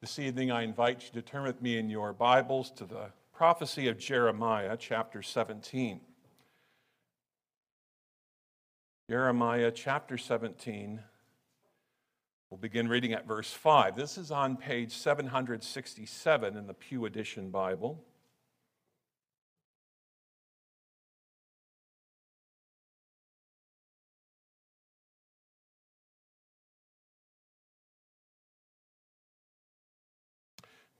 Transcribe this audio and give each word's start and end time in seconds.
This 0.00 0.18
evening, 0.18 0.50
I 0.50 0.62
invite 0.62 1.02
you 1.02 1.20
to 1.20 1.28
turn 1.28 1.42
with 1.42 1.60
me 1.60 1.76
in 1.76 1.90
your 1.90 2.14
Bibles 2.14 2.70
to 2.76 2.86
the 2.86 3.10
prophecy 3.34 3.86
of 3.86 3.98
Jeremiah, 3.98 4.74
chapter 4.78 5.20
17. 5.20 6.00
Jeremiah, 9.10 9.70
chapter 9.70 10.16
17. 10.16 11.00
We'll 12.48 12.56
begin 12.56 12.88
reading 12.88 13.12
at 13.12 13.28
verse 13.28 13.52
5. 13.52 13.94
This 13.94 14.16
is 14.16 14.30
on 14.30 14.56
page 14.56 14.92
767 14.92 16.56
in 16.56 16.66
the 16.66 16.72
Pew 16.72 17.04
Edition 17.04 17.50
Bible. 17.50 18.02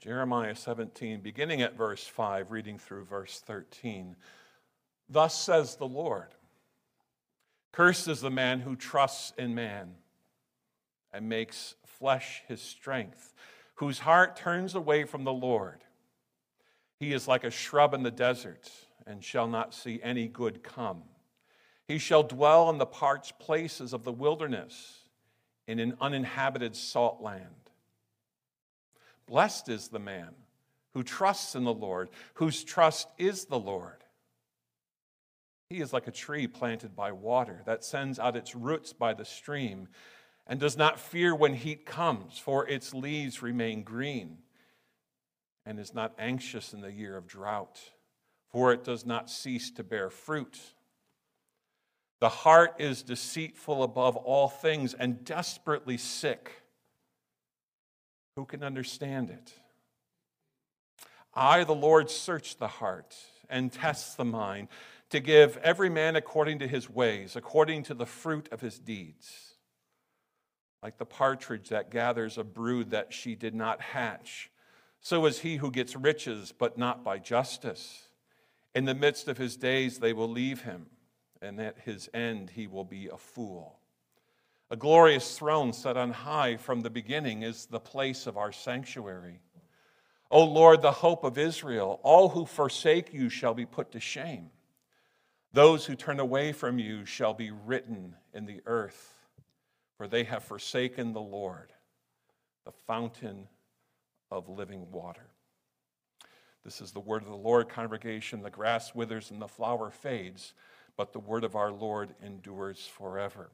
Jeremiah 0.00 0.54
17, 0.54 1.20
beginning 1.20 1.60
at 1.60 1.77
verse 1.77 2.06
5, 2.06 2.50
reading 2.50 2.78
through 2.78 3.04
verse 3.04 3.42
13. 3.45 4.16
Thus 5.10 5.38
says 5.38 5.77
the 5.77 5.86
Lord 5.86 6.34
Cursed 7.72 8.08
is 8.08 8.22
the 8.22 8.30
man 8.30 8.60
who 8.60 8.77
trusts 8.77 9.34
in 9.36 9.55
man 9.55 9.94
and 11.12 11.28
makes 11.28 11.74
flesh 11.84 12.42
his 12.48 12.62
strength, 12.62 13.34
whose 13.74 13.98
heart 13.98 14.36
turns 14.36 14.74
away 14.74 15.05
from 15.05 15.24
the 15.24 15.32
Lord. 15.34 15.80
He 16.98 17.12
is 17.12 17.28
like 17.28 17.44
a 17.44 17.50
shrub 17.50 17.92
in 17.92 18.02
the 18.02 18.10
desert 18.10 18.70
and 19.06 19.22
shall 19.22 19.48
not 19.48 19.74
see 19.74 20.00
any 20.02 20.28
good 20.28 20.62
come. 20.62 21.02
He 21.86 21.98
shall 21.98 22.22
dwell 22.22 22.70
in 22.70 22.78
the 22.78 22.86
parched 22.86 23.38
places 23.38 23.92
of 23.92 24.05
the 24.05 24.12
wilderness 24.12 25.00
in 25.66 25.78
an 25.78 25.94
uninhabited 26.00 26.74
salt 26.74 27.20
land. 27.20 27.59
Blessed 29.30 29.69
is 29.69 29.89
the 29.89 30.01
man 30.01 30.34
who 30.93 31.05
trusts 31.05 31.55
in 31.55 31.62
the 31.62 31.73
Lord, 31.73 32.09
whose 32.34 32.64
trust 32.64 33.06
is 33.17 33.45
the 33.45 33.61
Lord. 33.61 34.03
He 35.69 35.81
is 35.81 35.92
like 35.92 36.09
a 36.09 36.12
tree 36.12 36.48
planted 36.48 36.97
by 36.97 37.12
water 37.12 37.62
that 37.64 37.84
sends 37.84 38.19
out 38.19 38.34
its 38.34 38.56
roots 38.56 38.92
by 38.92 39.14
the 39.14 39.25
stream 39.25 39.87
and 40.48 40.59
does 40.59 40.77
not 40.77 40.98
fear 40.98 41.33
when 41.33 41.55
heat 41.55 41.87
comes, 41.87 42.39
for 42.39 42.69
its 42.69 42.92
leaves 42.92 43.41
remain 43.41 43.84
green, 43.84 44.39
and 45.65 45.78
is 45.78 45.94
not 45.94 46.12
anxious 46.19 46.72
in 46.72 46.81
the 46.81 46.91
year 46.91 47.17
of 47.17 47.28
drought, 47.28 47.78
for 48.48 48.72
it 48.72 48.83
does 48.83 49.06
not 49.06 49.31
cease 49.31 49.70
to 49.70 49.84
bear 49.84 50.11
fruit. 50.11 50.59
The 52.19 52.31
heart 52.31 52.75
is 52.81 53.05
deceitful 53.05 53.84
above 53.84 54.17
all 54.17 54.48
things 54.48 54.92
and 54.92 55.25
desperately 55.25 55.98
sick. 55.98 56.59
Who 58.41 58.46
can 58.46 58.62
understand 58.62 59.28
it? 59.28 59.52
I, 61.34 61.62
the 61.64 61.74
Lord, 61.74 62.08
search 62.08 62.56
the 62.56 62.69
heart 62.69 63.14
and 63.50 63.70
test 63.70 64.16
the 64.16 64.24
mind 64.24 64.69
to 65.10 65.20
give 65.20 65.58
every 65.58 65.91
man 65.91 66.16
according 66.16 66.60
to 66.60 66.66
his 66.66 66.88
ways, 66.88 67.36
according 67.36 67.82
to 67.82 67.92
the 67.92 68.06
fruit 68.06 68.48
of 68.50 68.62
his 68.62 68.78
deeds. 68.78 69.56
Like 70.82 70.97
the 70.97 71.05
partridge 71.05 71.69
that 71.69 71.91
gathers 71.91 72.38
a 72.38 72.42
brood 72.42 72.92
that 72.92 73.12
she 73.12 73.34
did 73.34 73.55
not 73.55 73.82
hatch, 73.82 74.50
so 75.02 75.27
is 75.27 75.41
he 75.41 75.56
who 75.56 75.70
gets 75.70 75.94
riches, 75.94 76.50
but 76.50 76.78
not 76.78 77.04
by 77.04 77.19
justice. 77.19 78.08
In 78.75 78.86
the 78.86 78.94
midst 78.94 79.28
of 79.28 79.36
his 79.36 79.58
days, 79.58 79.98
they 79.98 80.14
will 80.14 80.30
leave 80.30 80.62
him, 80.62 80.86
and 81.42 81.60
at 81.60 81.80
his 81.80 82.08
end, 82.14 82.52
he 82.54 82.66
will 82.66 82.84
be 82.84 83.06
a 83.06 83.19
fool. 83.19 83.80
A 84.72 84.76
glorious 84.76 85.36
throne 85.36 85.72
set 85.72 85.96
on 85.96 86.12
high 86.12 86.56
from 86.56 86.80
the 86.80 86.90
beginning 86.90 87.42
is 87.42 87.66
the 87.66 87.80
place 87.80 88.28
of 88.28 88.36
our 88.36 88.52
sanctuary. 88.52 89.40
O 90.30 90.44
Lord, 90.44 90.80
the 90.80 90.92
hope 90.92 91.24
of 91.24 91.38
Israel, 91.38 91.98
all 92.04 92.28
who 92.28 92.46
forsake 92.46 93.12
you 93.12 93.28
shall 93.28 93.52
be 93.52 93.66
put 93.66 93.91
to 93.92 94.00
shame. 94.00 94.50
Those 95.52 95.84
who 95.84 95.97
turn 95.97 96.20
away 96.20 96.53
from 96.53 96.78
you 96.78 97.04
shall 97.04 97.34
be 97.34 97.50
written 97.50 98.14
in 98.32 98.47
the 98.47 98.60
earth, 98.64 99.16
for 99.97 100.06
they 100.06 100.22
have 100.22 100.44
forsaken 100.44 101.12
the 101.12 101.20
Lord, 101.20 101.72
the 102.64 102.70
fountain 102.70 103.48
of 104.30 104.48
living 104.48 104.88
water. 104.92 105.26
This 106.64 106.80
is 106.80 106.92
the 106.92 107.00
word 107.00 107.22
of 107.22 107.28
the 107.28 107.34
Lord, 107.34 107.69
congregation. 107.69 108.42
The 108.42 108.50
grass 108.50 108.94
withers 108.94 109.32
and 109.32 109.42
the 109.42 109.48
flower 109.48 109.91
fades, 109.91 110.54
but 110.97 111.12
the 111.12 111.19
word 111.19 111.42
of 111.42 111.56
our 111.56 111.72
Lord 111.72 112.14
endures 112.22 112.86
forever. 112.86 113.50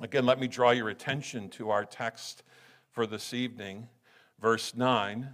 Again, 0.00 0.26
let 0.26 0.38
me 0.38 0.46
draw 0.46 0.70
your 0.70 0.90
attention 0.90 1.48
to 1.50 1.70
our 1.70 1.84
text 1.84 2.44
for 2.92 3.04
this 3.04 3.34
evening, 3.34 3.88
verse 4.40 4.76
9. 4.76 5.28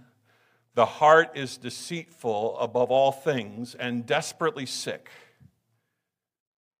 The 0.73 0.85
heart 0.87 1.37
is 1.37 1.57
deceitful 1.57 2.57
above 2.57 2.89
all 2.89 3.11
things 3.11 3.75
and 3.75 4.07
desperately 4.07 4.65
sick. 4.65 5.09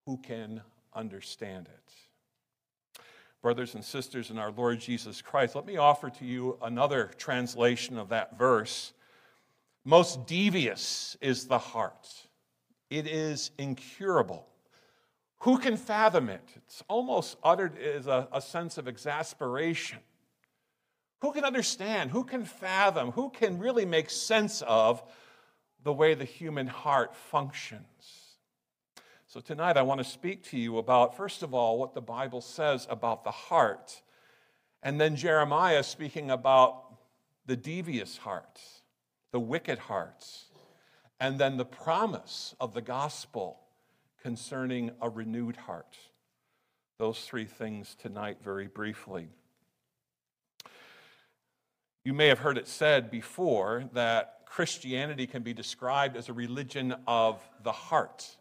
Who 0.07 0.17
can 0.17 0.61
understand 0.95 1.69
it? 1.71 3.01
Brothers 3.43 3.75
and 3.75 3.85
sisters 3.85 4.31
in 4.31 4.39
our 4.39 4.51
Lord 4.51 4.79
Jesus 4.79 5.21
Christ, 5.21 5.53
let 5.53 5.67
me 5.67 5.77
offer 5.77 6.09
to 6.09 6.25
you 6.25 6.57
another 6.63 7.11
translation 7.19 7.99
of 7.99 8.09
that 8.09 8.35
verse. 8.35 8.93
Most 9.83 10.25
devious 10.25 11.15
is 11.21 11.45
the 11.45 11.59
heart, 11.59 12.09
it 12.89 13.05
is 13.05 13.51
incurable. 13.59 14.47
Who 15.45 15.59
can 15.59 15.77
fathom 15.77 16.29
it? 16.29 16.41
It's 16.55 16.83
almost 16.87 17.37
uttered 17.43 17.77
as 17.77 18.07
a, 18.07 18.27
a 18.33 18.41
sense 18.41 18.79
of 18.79 18.87
exasperation. 18.87 19.99
Who 21.21 21.33
can 21.33 21.45
understand? 21.45 22.09
Who 22.09 22.23
can 22.23 22.45
fathom? 22.45 23.11
Who 23.11 23.29
can 23.29 23.59
really 23.59 23.85
make 23.85 24.09
sense 24.09 24.63
of 24.63 25.03
the 25.83 25.93
way 25.93 26.15
the 26.15 26.25
human 26.25 26.65
heart 26.65 27.15
functions? 27.15 28.37
So, 29.27 29.39
tonight 29.39 29.77
I 29.77 29.83
want 29.83 29.99
to 29.99 30.03
speak 30.03 30.41
to 30.45 30.57
you 30.57 30.79
about, 30.79 31.15
first 31.15 31.43
of 31.43 31.53
all, 31.53 31.77
what 31.77 31.93
the 31.93 32.01
Bible 32.01 32.41
says 32.41 32.87
about 32.89 33.23
the 33.23 33.29
heart, 33.29 34.01
and 34.81 34.99
then 34.99 35.15
Jeremiah 35.15 35.83
speaking 35.83 36.31
about 36.31 36.85
the 37.45 37.55
devious 37.55 38.17
hearts, 38.17 38.81
the 39.31 39.39
wicked 39.39 39.77
hearts, 39.77 40.45
and 41.19 41.37
then 41.37 41.57
the 41.57 41.65
promise 41.65 42.55
of 42.59 42.73
the 42.73 42.81
gospel 42.81 43.59
concerning 44.25 44.89
a 45.03 45.07
renewed 45.07 45.55
heart. 45.55 45.99
Those 46.97 47.19
three 47.19 47.45
things 47.45 47.93
tonight, 47.93 48.37
very 48.43 48.65
briefly. 48.65 49.29
You 52.03 52.15
may 52.15 52.25
have 52.29 52.39
heard 52.39 52.57
it 52.57 52.67
said 52.67 53.11
before 53.11 53.87
that 53.93 54.39
Christianity 54.47 55.27
can 55.27 55.43
be 55.43 55.53
described 55.53 56.17
as 56.17 56.27
a 56.27 56.33
religion 56.33 56.95
of 57.05 57.39
the 57.61 57.71
heart. 57.71 58.35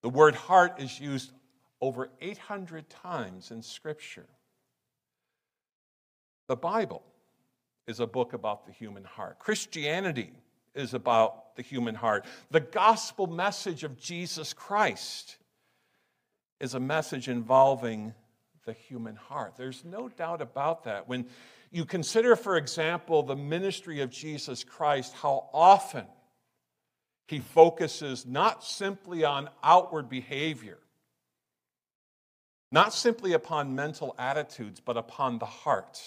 The 0.00 0.08
word 0.08 0.34
heart 0.34 0.80
is 0.80 0.98
used 0.98 1.32
over 1.82 2.08
800 2.22 2.88
times 2.88 3.50
in 3.50 3.60
Scripture. 3.60 4.28
The 6.48 6.56
Bible 6.56 7.02
is 7.86 8.00
a 8.00 8.06
book 8.06 8.32
about 8.32 8.64
the 8.64 8.72
human 8.72 9.04
heart. 9.04 9.38
Christianity 9.40 10.32
is 10.74 10.94
about 10.94 11.56
the 11.56 11.62
human 11.62 11.94
heart. 11.94 12.24
The 12.50 12.60
gospel 12.60 13.26
message 13.26 13.84
of 13.84 13.98
Jesus 13.98 14.52
Christ 14.52 15.36
is 16.60 16.74
a 16.74 16.80
message 16.80 17.28
involving 17.28 18.14
the 18.64 18.72
human 18.72 19.16
heart. 19.16 19.54
There's 19.56 19.84
no 19.84 20.08
doubt 20.08 20.40
about 20.40 20.84
that. 20.84 21.08
When 21.08 21.26
you 21.70 21.84
consider, 21.84 22.36
for 22.36 22.56
example, 22.56 23.22
the 23.22 23.36
ministry 23.36 24.00
of 24.00 24.10
Jesus 24.10 24.64
Christ, 24.64 25.12
how 25.14 25.48
often 25.52 26.06
he 27.26 27.40
focuses 27.40 28.26
not 28.26 28.64
simply 28.64 29.24
on 29.24 29.48
outward 29.62 30.08
behavior, 30.08 30.78
not 32.70 32.92
simply 32.92 33.32
upon 33.32 33.74
mental 33.74 34.14
attitudes, 34.18 34.80
but 34.80 34.96
upon 34.96 35.38
the 35.38 35.46
heart. 35.46 36.00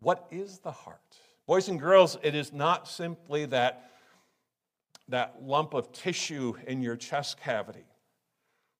What 0.00 0.26
is 0.30 0.58
the 0.58 0.72
heart? 0.72 1.16
Boys 1.46 1.68
and 1.68 1.80
girls, 1.80 2.16
it 2.22 2.34
is 2.34 2.52
not 2.52 2.86
simply 2.86 3.46
that, 3.46 3.90
that 5.08 5.42
lump 5.42 5.74
of 5.74 5.92
tissue 5.92 6.54
in 6.66 6.82
your 6.82 6.96
chest 6.96 7.40
cavity. 7.40 7.84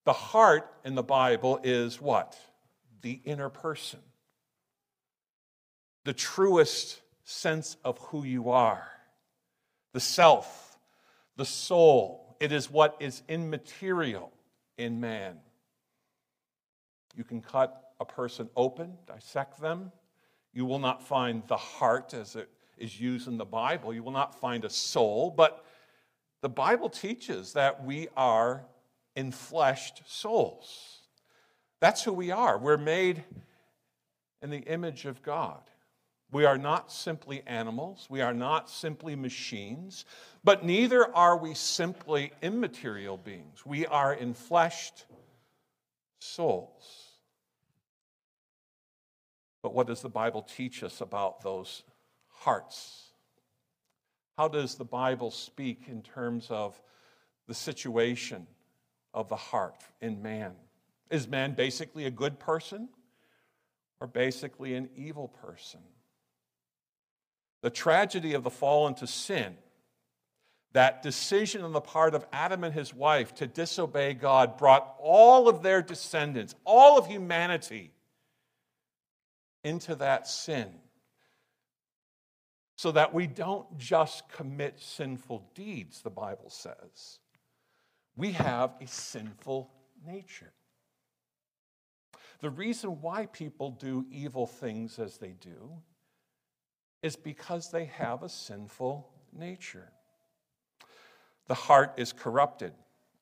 The 0.04 0.12
heart 0.12 0.72
in 0.84 0.94
the 0.94 1.02
Bible 1.02 1.60
is 1.62 2.00
what? 2.00 2.36
The 3.02 3.20
inner 3.24 3.48
person, 3.48 4.00
the 6.04 6.12
truest 6.12 7.00
sense 7.24 7.76
of 7.84 7.98
who 7.98 8.24
you 8.24 8.50
are, 8.50 8.86
the 9.92 10.00
self, 10.00 10.78
the 11.36 11.44
soul. 11.44 12.36
It 12.40 12.52
is 12.52 12.70
what 12.70 12.96
is 13.00 13.22
immaterial 13.28 14.32
in 14.76 15.00
man. 15.00 15.38
You 17.16 17.24
can 17.24 17.40
cut 17.40 17.92
a 18.00 18.04
person 18.04 18.48
open, 18.56 18.94
dissect 19.06 19.60
them. 19.60 19.92
You 20.52 20.66
will 20.66 20.78
not 20.78 21.02
find 21.02 21.42
the 21.46 21.56
heart 21.56 22.14
as 22.14 22.36
it 22.36 22.48
is 22.76 23.00
used 23.00 23.28
in 23.28 23.38
the 23.38 23.44
Bible. 23.44 23.94
You 23.94 24.02
will 24.02 24.12
not 24.12 24.38
find 24.38 24.64
a 24.64 24.70
soul, 24.70 25.30
but 25.30 25.64
the 26.40 26.48
Bible 26.48 26.90
teaches 26.90 27.52
that 27.52 27.84
we 27.84 28.08
are 28.16 28.64
enfleshed 29.16 30.02
souls. 30.06 30.98
That's 31.80 32.02
who 32.02 32.12
we 32.12 32.30
are. 32.30 32.58
We're 32.58 32.76
made 32.76 33.24
in 34.42 34.50
the 34.50 34.58
image 34.58 35.04
of 35.06 35.22
God. 35.22 35.60
We 36.30 36.44
are 36.46 36.58
not 36.58 36.90
simply 36.90 37.42
animals. 37.46 38.06
We 38.08 38.22
are 38.22 38.32
not 38.32 38.70
simply 38.70 39.14
machines. 39.14 40.06
But 40.42 40.64
neither 40.64 41.14
are 41.14 41.36
we 41.36 41.54
simply 41.54 42.32
immaterial 42.40 43.18
beings. 43.18 43.66
We 43.66 43.86
are 43.86 44.16
enfleshed 44.16 45.04
souls. 46.18 47.11
But 49.62 49.74
what 49.74 49.86
does 49.86 50.02
the 50.02 50.08
Bible 50.08 50.42
teach 50.42 50.82
us 50.82 51.00
about 51.00 51.42
those 51.42 51.84
hearts? 52.28 53.12
How 54.36 54.48
does 54.48 54.74
the 54.74 54.84
Bible 54.84 55.30
speak 55.30 55.84
in 55.88 56.02
terms 56.02 56.48
of 56.50 56.80
the 57.46 57.54
situation 57.54 58.46
of 59.14 59.28
the 59.28 59.36
heart 59.36 59.76
in 60.00 60.22
man? 60.22 60.52
Is 61.10 61.28
man 61.28 61.54
basically 61.54 62.06
a 62.06 62.10
good 62.10 62.40
person 62.40 62.88
or 64.00 64.06
basically 64.06 64.74
an 64.74 64.88
evil 64.96 65.28
person? 65.28 65.80
The 67.62 67.70
tragedy 67.70 68.34
of 68.34 68.42
the 68.42 68.50
fall 68.50 68.88
into 68.88 69.06
sin, 69.06 69.56
that 70.72 71.02
decision 71.02 71.62
on 71.62 71.72
the 71.72 71.80
part 71.80 72.14
of 72.14 72.26
Adam 72.32 72.64
and 72.64 72.74
his 72.74 72.92
wife 72.92 73.34
to 73.36 73.46
disobey 73.46 74.14
God, 74.14 74.56
brought 74.56 74.96
all 74.98 75.48
of 75.48 75.62
their 75.62 75.82
descendants, 75.82 76.56
all 76.64 76.98
of 76.98 77.06
humanity, 77.06 77.92
into 79.64 79.94
that 79.96 80.26
sin. 80.26 80.68
So 82.76 82.92
that 82.92 83.14
we 83.14 83.26
don't 83.26 83.78
just 83.78 84.28
commit 84.28 84.80
sinful 84.80 85.50
deeds, 85.54 86.02
the 86.02 86.10
Bible 86.10 86.50
says. 86.50 87.20
We 88.16 88.32
have 88.32 88.74
a 88.80 88.86
sinful 88.86 89.70
nature. 90.04 90.52
The 92.40 92.50
reason 92.50 93.00
why 93.00 93.26
people 93.26 93.70
do 93.70 94.04
evil 94.10 94.46
things 94.46 94.98
as 94.98 95.18
they 95.18 95.34
do 95.40 95.70
is 97.02 97.14
because 97.14 97.70
they 97.70 97.84
have 97.84 98.22
a 98.22 98.28
sinful 98.28 99.08
nature. 99.32 99.92
The 101.46 101.54
heart 101.54 101.94
is 101.96 102.12
corrupted, 102.12 102.72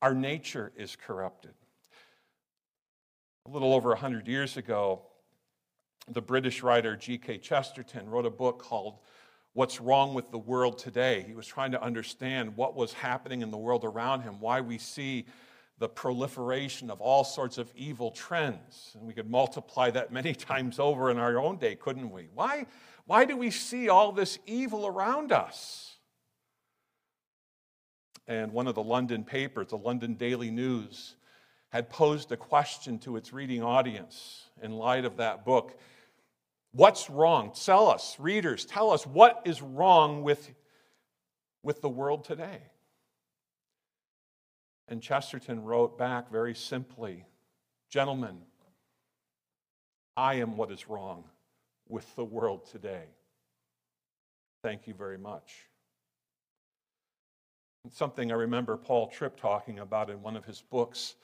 our 0.00 0.14
nature 0.14 0.72
is 0.76 0.96
corrupted. 0.96 1.52
A 3.46 3.50
little 3.50 3.74
over 3.74 3.90
100 3.90 4.28
years 4.28 4.56
ago, 4.56 5.02
the 6.08 6.22
British 6.22 6.62
writer 6.62 6.96
G.K. 6.96 7.38
Chesterton 7.38 8.08
wrote 8.08 8.26
a 8.26 8.30
book 8.30 8.58
called 8.58 8.98
What's 9.52 9.80
Wrong 9.80 10.14
with 10.14 10.30
the 10.30 10.38
World 10.38 10.78
Today. 10.78 11.24
He 11.26 11.34
was 11.34 11.46
trying 11.46 11.72
to 11.72 11.82
understand 11.82 12.56
what 12.56 12.74
was 12.74 12.92
happening 12.92 13.42
in 13.42 13.50
the 13.50 13.58
world 13.58 13.84
around 13.84 14.22
him, 14.22 14.40
why 14.40 14.60
we 14.60 14.78
see 14.78 15.26
the 15.78 15.88
proliferation 15.88 16.90
of 16.90 17.00
all 17.00 17.24
sorts 17.24 17.58
of 17.58 17.72
evil 17.74 18.10
trends. 18.10 18.92
And 18.94 19.06
we 19.06 19.14
could 19.14 19.30
multiply 19.30 19.90
that 19.90 20.12
many 20.12 20.34
times 20.50 20.78
over 20.78 21.10
in 21.10 21.18
our 21.18 21.38
own 21.38 21.56
day, 21.56 21.74
couldn't 21.74 22.10
we? 22.10 22.28
Why, 22.34 22.66
why 23.06 23.24
do 23.24 23.36
we 23.36 23.50
see 23.50 23.88
all 23.88 24.12
this 24.12 24.38
evil 24.46 24.86
around 24.86 25.32
us? 25.32 25.96
And 28.28 28.52
one 28.52 28.68
of 28.68 28.76
the 28.76 28.82
London 28.82 29.24
papers, 29.24 29.68
the 29.68 29.76
London 29.76 30.14
Daily 30.14 30.50
News, 30.52 31.16
had 31.70 31.88
posed 31.88 32.30
a 32.30 32.36
question 32.36 32.98
to 33.00 33.16
its 33.16 33.32
reading 33.32 33.62
audience 33.62 34.49
in 34.62 34.72
light 34.72 35.04
of 35.04 35.16
that 35.18 35.44
book. 35.44 35.78
What's 36.72 37.10
wrong? 37.10 37.52
Tell 37.52 37.88
us, 37.88 38.16
readers, 38.18 38.64
tell 38.64 38.90
us 38.90 39.06
what 39.06 39.42
is 39.44 39.60
wrong 39.60 40.22
with, 40.22 40.50
with 41.62 41.80
the 41.80 41.88
world 41.88 42.24
today. 42.24 42.60
And 44.88 45.02
Chesterton 45.02 45.62
wrote 45.62 45.98
back 45.98 46.30
very 46.30 46.54
simply 46.54 47.24
Gentlemen, 47.90 48.36
I 50.16 50.34
am 50.34 50.56
what 50.56 50.70
is 50.70 50.88
wrong 50.88 51.24
with 51.88 52.14
the 52.14 52.24
world 52.24 52.70
today. 52.70 53.06
Thank 54.62 54.86
you 54.86 54.94
very 54.94 55.18
much. 55.18 55.66
It's 57.84 57.96
something 57.96 58.30
I 58.30 58.36
remember 58.36 58.76
Paul 58.76 59.08
Tripp 59.08 59.40
talking 59.40 59.78
about 59.78 60.10
in 60.10 60.22
one 60.22 60.36
of 60.36 60.44
his 60.44 60.60
books, 60.60 61.16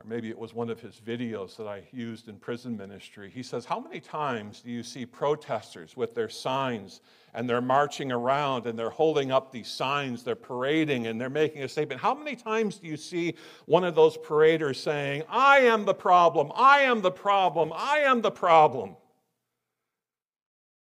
or 0.00 0.06
maybe 0.08 0.30
it 0.30 0.38
was 0.38 0.54
one 0.54 0.70
of 0.70 0.80
his 0.80 1.00
videos 1.04 1.56
that 1.56 1.66
I 1.66 1.82
used 1.92 2.28
in 2.28 2.36
prison 2.36 2.74
ministry. 2.74 3.30
He 3.30 3.42
says, 3.42 3.66
How 3.66 3.78
many 3.78 4.00
times 4.00 4.60
do 4.60 4.70
you 4.70 4.82
see 4.82 5.04
protesters 5.04 5.94
with 5.94 6.14
their 6.14 6.30
signs 6.30 7.02
and 7.34 7.48
they're 7.48 7.60
marching 7.60 8.10
around 8.10 8.66
and 8.66 8.78
they're 8.78 8.88
holding 8.88 9.30
up 9.30 9.52
these 9.52 9.68
signs, 9.68 10.24
they're 10.24 10.34
parading 10.34 11.06
and 11.06 11.20
they're 11.20 11.28
making 11.28 11.62
a 11.62 11.68
statement? 11.68 12.00
How 12.00 12.14
many 12.14 12.34
times 12.34 12.78
do 12.78 12.86
you 12.86 12.96
see 12.96 13.34
one 13.66 13.84
of 13.84 13.94
those 13.94 14.16
paraders 14.16 14.80
saying, 14.80 15.22
I 15.28 15.60
am 15.60 15.84
the 15.84 15.94
problem, 15.94 16.50
I 16.54 16.80
am 16.80 17.02
the 17.02 17.10
problem, 17.10 17.70
I 17.74 17.98
am 17.98 18.22
the 18.22 18.30
problem? 18.30 18.96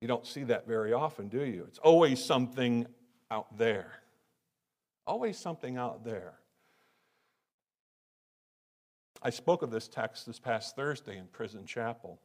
You 0.02 0.08
don't 0.08 0.26
see 0.26 0.44
that 0.46 0.68
very 0.68 0.92
often, 0.92 1.28
do 1.28 1.44
you? 1.44 1.66
It's 1.68 1.80
always 1.80 2.24
something 2.24 2.88
out 3.30 3.58
there. 3.60 3.92
Always 5.06 5.38
something 5.38 5.78
out 5.78 6.04
there. 6.04 6.34
I 9.26 9.30
spoke 9.30 9.62
of 9.62 9.72
this 9.72 9.88
text 9.88 10.26
this 10.26 10.38
past 10.38 10.76
Thursday 10.76 11.18
in 11.18 11.28
Prison 11.28 11.66
Chapel. 11.66 12.20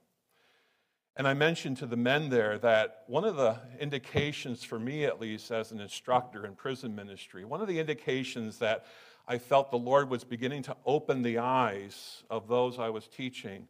And 1.15 1.29
I 1.29 1.35
mentioned 1.35 1.77
to 1.77 1.87
the 1.87 1.97
men 1.97 2.29
there 2.29 2.59
that 2.59 3.05
one 3.07 3.25
of 3.25 3.37
the 3.37 3.57
indications, 3.79 4.65
for 4.65 4.81
me 4.81 5.05
at 5.05 5.21
least, 5.21 5.53
as 5.53 5.71
an 5.71 5.81
instructor 5.81 6.45
in 6.45 6.57
prison 6.57 6.97
ministry, 6.97 7.45
one 7.45 7.61
of 7.61 7.69
the 7.69 7.79
indications 7.79 8.59
that 8.59 8.87
I 9.29 9.39
felt 9.39 9.71
the 9.71 9.79
Lord 9.79 10.11
was 10.11 10.25
beginning 10.25 10.65
to 10.65 10.77
open 10.85 11.23
the 11.23 11.39
eyes 11.39 12.25
of 12.31 12.49
those 12.49 12.81
I 12.81 12.89
was 12.89 13.07
teaching 13.07 13.69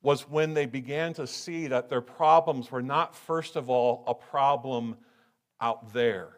was 0.00 0.30
when 0.30 0.54
they 0.54 0.66
began 0.66 1.12
to 1.14 1.26
see 1.26 1.66
that 1.66 1.88
their 1.88 2.00
problems 2.00 2.70
were 2.70 2.82
not, 2.82 3.16
first 3.16 3.56
of 3.56 3.68
all, 3.68 4.04
a 4.06 4.14
problem 4.14 4.96
out 5.60 5.92
there. 5.92 6.28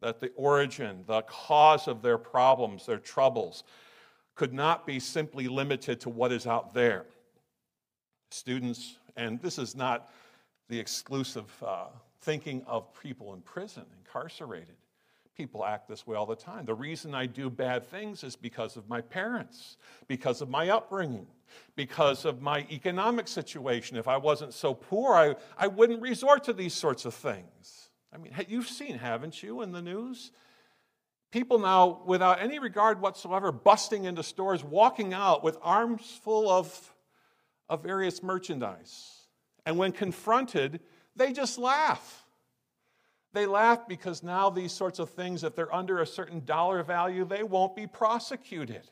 That 0.00 0.18
the 0.18 0.30
origin, 0.34 1.04
the 1.06 1.22
cause 1.22 1.88
of 1.88 2.00
their 2.00 2.18
problems, 2.18 2.86
their 2.86 2.98
troubles, 2.98 3.64
could 4.34 4.52
not 4.52 4.86
be 4.86 4.98
simply 4.98 5.48
limited 5.48 6.00
to 6.00 6.10
what 6.10 6.32
is 6.32 6.46
out 6.46 6.72
there. 6.72 7.04
Students, 8.30 8.96
and 9.16 9.40
this 9.40 9.58
is 9.58 9.76
not 9.76 10.10
the 10.68 10.78
exclusive 10.78 11.50
uh, 11.64 11.86
thinking 12.20 12.62
of 12.66 12.92
people 13.00 13.34
in 13.34 13.40
prison, 13.42 13.84
incarcerated. 13.98 14.76
People 15.36 15.64
act 15.64 15.88
this 15.88 16.06
way 16.06 16.16
all 16.16 16.26
the 16.26 16.36
time. 16.36 16.66
The 16.66 16.74
reason 16.74 17.14
I 17.14 17.26
do 17.26 17.48
bad 17.48 17.86
things 17.86 18.22
is 18.22 18.36
because 18.36 18.76
of 18.76 18.88
my 18.88 19.00
parents, 19.00 19.78
because 20.06 20.42
of 20.42 20.48
my 20.48 20.68
upbringing, 20.68 21.26
because 21.74 22.24
of 22.24 22.42
my 22.42 22.66
economic 22.70 23.26
situation. 23.28 23.96
If 23.96 24.08
I 24.08 24.18
wasn't 24.18 24.52
so 24.52 24.74
poor, 24.74 25.14
I, 25.14 25.34
I 25.56 25.68
wouldn't 25.68 26.02
resort 26.02 26.44
to 26.44 26.52
these 26.52 26.74
sorts 26.74 27.06
of 27.06 27.14
things. 27.14 27.88
I 28.14 28.18
mean, 28.18 28.32
you've 28.46 28.68
seen, 28.68 28.98
haven't 28.98 29.42
you, 29.42 29.62
in 29.62 29.72
the 29.72 29.80
news? 29.80 30.32
People 31.32 31.58
now, 31.58 32.02
without 32.04 32.42
any 32.42 32.58
regard 32.58 33.00
whatsoever, 33.00 33.50
busting 33.50 34.04
into 34.04 34.22
stores, 34.22 34.62
walking 34.62 35.14
out 35.14 35.42
with 35.42 35.56
arms 35.62 36.20
full 36.22 36.48
of, 36.50 36.94
of 37.70 37.82
various 37.82 38.22
merchandise. 38.22 39.22
And 39.64 39.78
when 39.78 39.92
confronted, 39.92 40.80
they 41.16 41.32
just 41.32 41.56
laugh. 41.56 42.26
They 43.32 43.46
laugh 43.46 43.88
because 43.88 44.22
now 44.22 44.50
these 44.50 44.72
sorts 44.72 44.98
of 44.98 45.08
things, 45.08 45.42
if 45.42 45.56
they're 45.56 45.74
under 45.74 46.00
a 46.00 46.06
certain 46.06 46.44
dollar 46.44 46.82
value, 46.82 47.24
they 47.24 47.42
won't 47.42 47.74
be 47.74 47.86
prosecuted. 47.86 48.82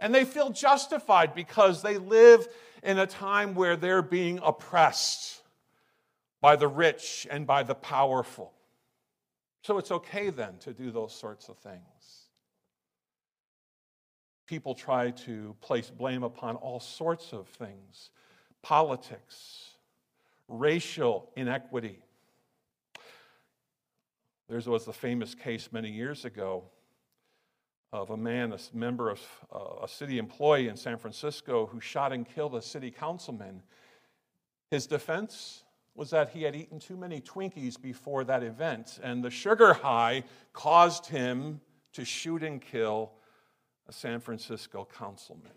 And 0.00 0.12
they 0.12 0.24
feel 0.24 0.50
justified 0.50 1.32
because 1.32 1.80
they 1.80 1.96
live 1.96 2.48
in 2.82 2.98
a 2.98 3.06
time 3.06 3.54
where 3.54 3.76
they're 3.76 4.02
being 4.02 4.40
oppressed 4.42 5.42
by 6.40 6.56
the 6.56 6.66
rich 6.66 7.28
and 7.30 7.46
by 7.46 7.62
the 7.62 7.74
powerful. 7.76 8.52
So 9.62 9.78
it's 9.78 9.90
okay 9.90 10.30
then 10.30 10.58
to 10.60 10.72
do 10.72 10.90
those 10.90 11.14
sorts 11.14 11.48
of 11.48 11.58
things. 11.58 12.28
People 14.46 14.74
try 14.74 15.10
to 15.10 15.54
place 15.60 15.90
blame 15.90 16.22
upon 16.22 16.56
all 16.56 16.80
sorts 16.80 17.32
of 17.32 17.46
things 17.48 18.10
politics, 18.62 19.70
racial 20.48 21.30
inequity 21.34 22.02
there 24.50 24.60
was 24.66 24.88
a 24.88 24.92
famous 24.92 25.32
case 25.32 25.68
many 25.70 25.88
years 25.88 26.24
ago 26.24 26.64
of 27.92 28.10
a 28.10 28.16
man, 28.16 28.52
a 28.52 28.58
member 28.76 29.08
of 29.08 29.20
uh, 29.54 29.84
a 29.84 29.88
city 29.88 30.18
employee 30.18 30.66
in 30.66 30.76
San 30.76 30.98
Francisco, 30.98 31.66
who 31.66 31.80
shot 31.80 32.12
and 32.12 32.28
killed 32.28 32.56
a 32.56 32.62
city 32.62 32.90
councilman. 32.90 33.62
His 34.72 34.88
defense 34.88 35.62
was 36.00 36.10
that 36.10 36.30
he 36.30 36.42
had 36.42 36.56
eaten 36.56 36.78
too 36.78 36.96
many 36.96 37.20
Twinkies 37.20 37.80
before 37.80 38.24
that 38.24 38.42
event, 38.42 38.98
and 39.02 39.22
the 39.22 39.30
sugar 39.30 39.74
high 39.74 40.24
caused 40.54 41.04
him 41.04 41.60
to 41.92 42.06
shoot 42.06 42.42
and 42.42 42.62
kill 42.62 43.12
a 43.86 43.92
San 43.92 44.18
Francisco 44.18 44.88
councilman. 44.98 45.52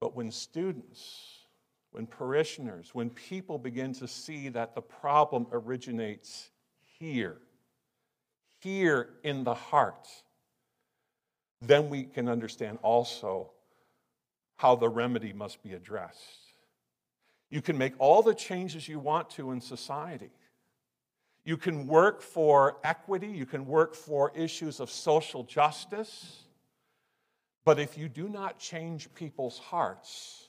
But 0.00 0.14
when 0.14 0.30
students 0.30 1.36
when 1.96 2.06
parishioners, 2.06 2.90
when 2.94 3.08
people 3.08 3.56
begin 3.56 3.94
to 3.94 4.06
see 4.06 4.50
that 4.50 4.74
the 4.74 4.82
problem 4.82 5.46
originates 5.50 6.50
here, 6.98 7.38
here 8.60 9.14
in 9.24 9.44
the 9.44 9.54
heart, 9.54 10.06
then 11.62 11.88
we 11.88 12.04
can 12.04 12.28
understand 12.28 12.78
also 12.82 13.50
how 14.56 14.76
the 14.76 14.90
remedy 14.90 15.32
must 15.32 15.62
be 15.62 15.72
addressed. 15.72 16.45
You 17.50 17.62
can 17.62 17.78
make 17.78 17.94
all 17.98 18.22
the 18.22 18.34
changes 18.34 18.88
you 18.88 18.98
want 18.98 19.30
to 19.30 19.52
in 19.52 19.60
society. 19.60 20.30
You 21.44 21.56
can 21.56 21.86
work 21.86 22.22
for 22.22 22.78
equity, 22.82 23.28
you 23.28 23.46
can 23.46 23.66
work 23.66 23.94
for 23.94 24.32
issues 24.34 24.80
of 24.80 24.90
social 24.90 25.44
justice. 25.44 26.42
But 27.64 27.78
if 27.78 27.96
you 27.96 28.08
do 28.08 28.28
not 28.28 28.58
change 28.58 29.12
people's 29.14 29.58
hearts, 29.58 30.48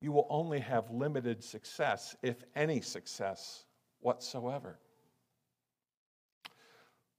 you 0.00 0.10
will 0.10 0.26
only 0.30 0.58
have 0.60 0.90
limited 0.90 1.44
success, 1.44 2.16
if 2.22 2.42
any 2.56 2.80
success 2.80 3.64
whatsoever. 4.00 4.78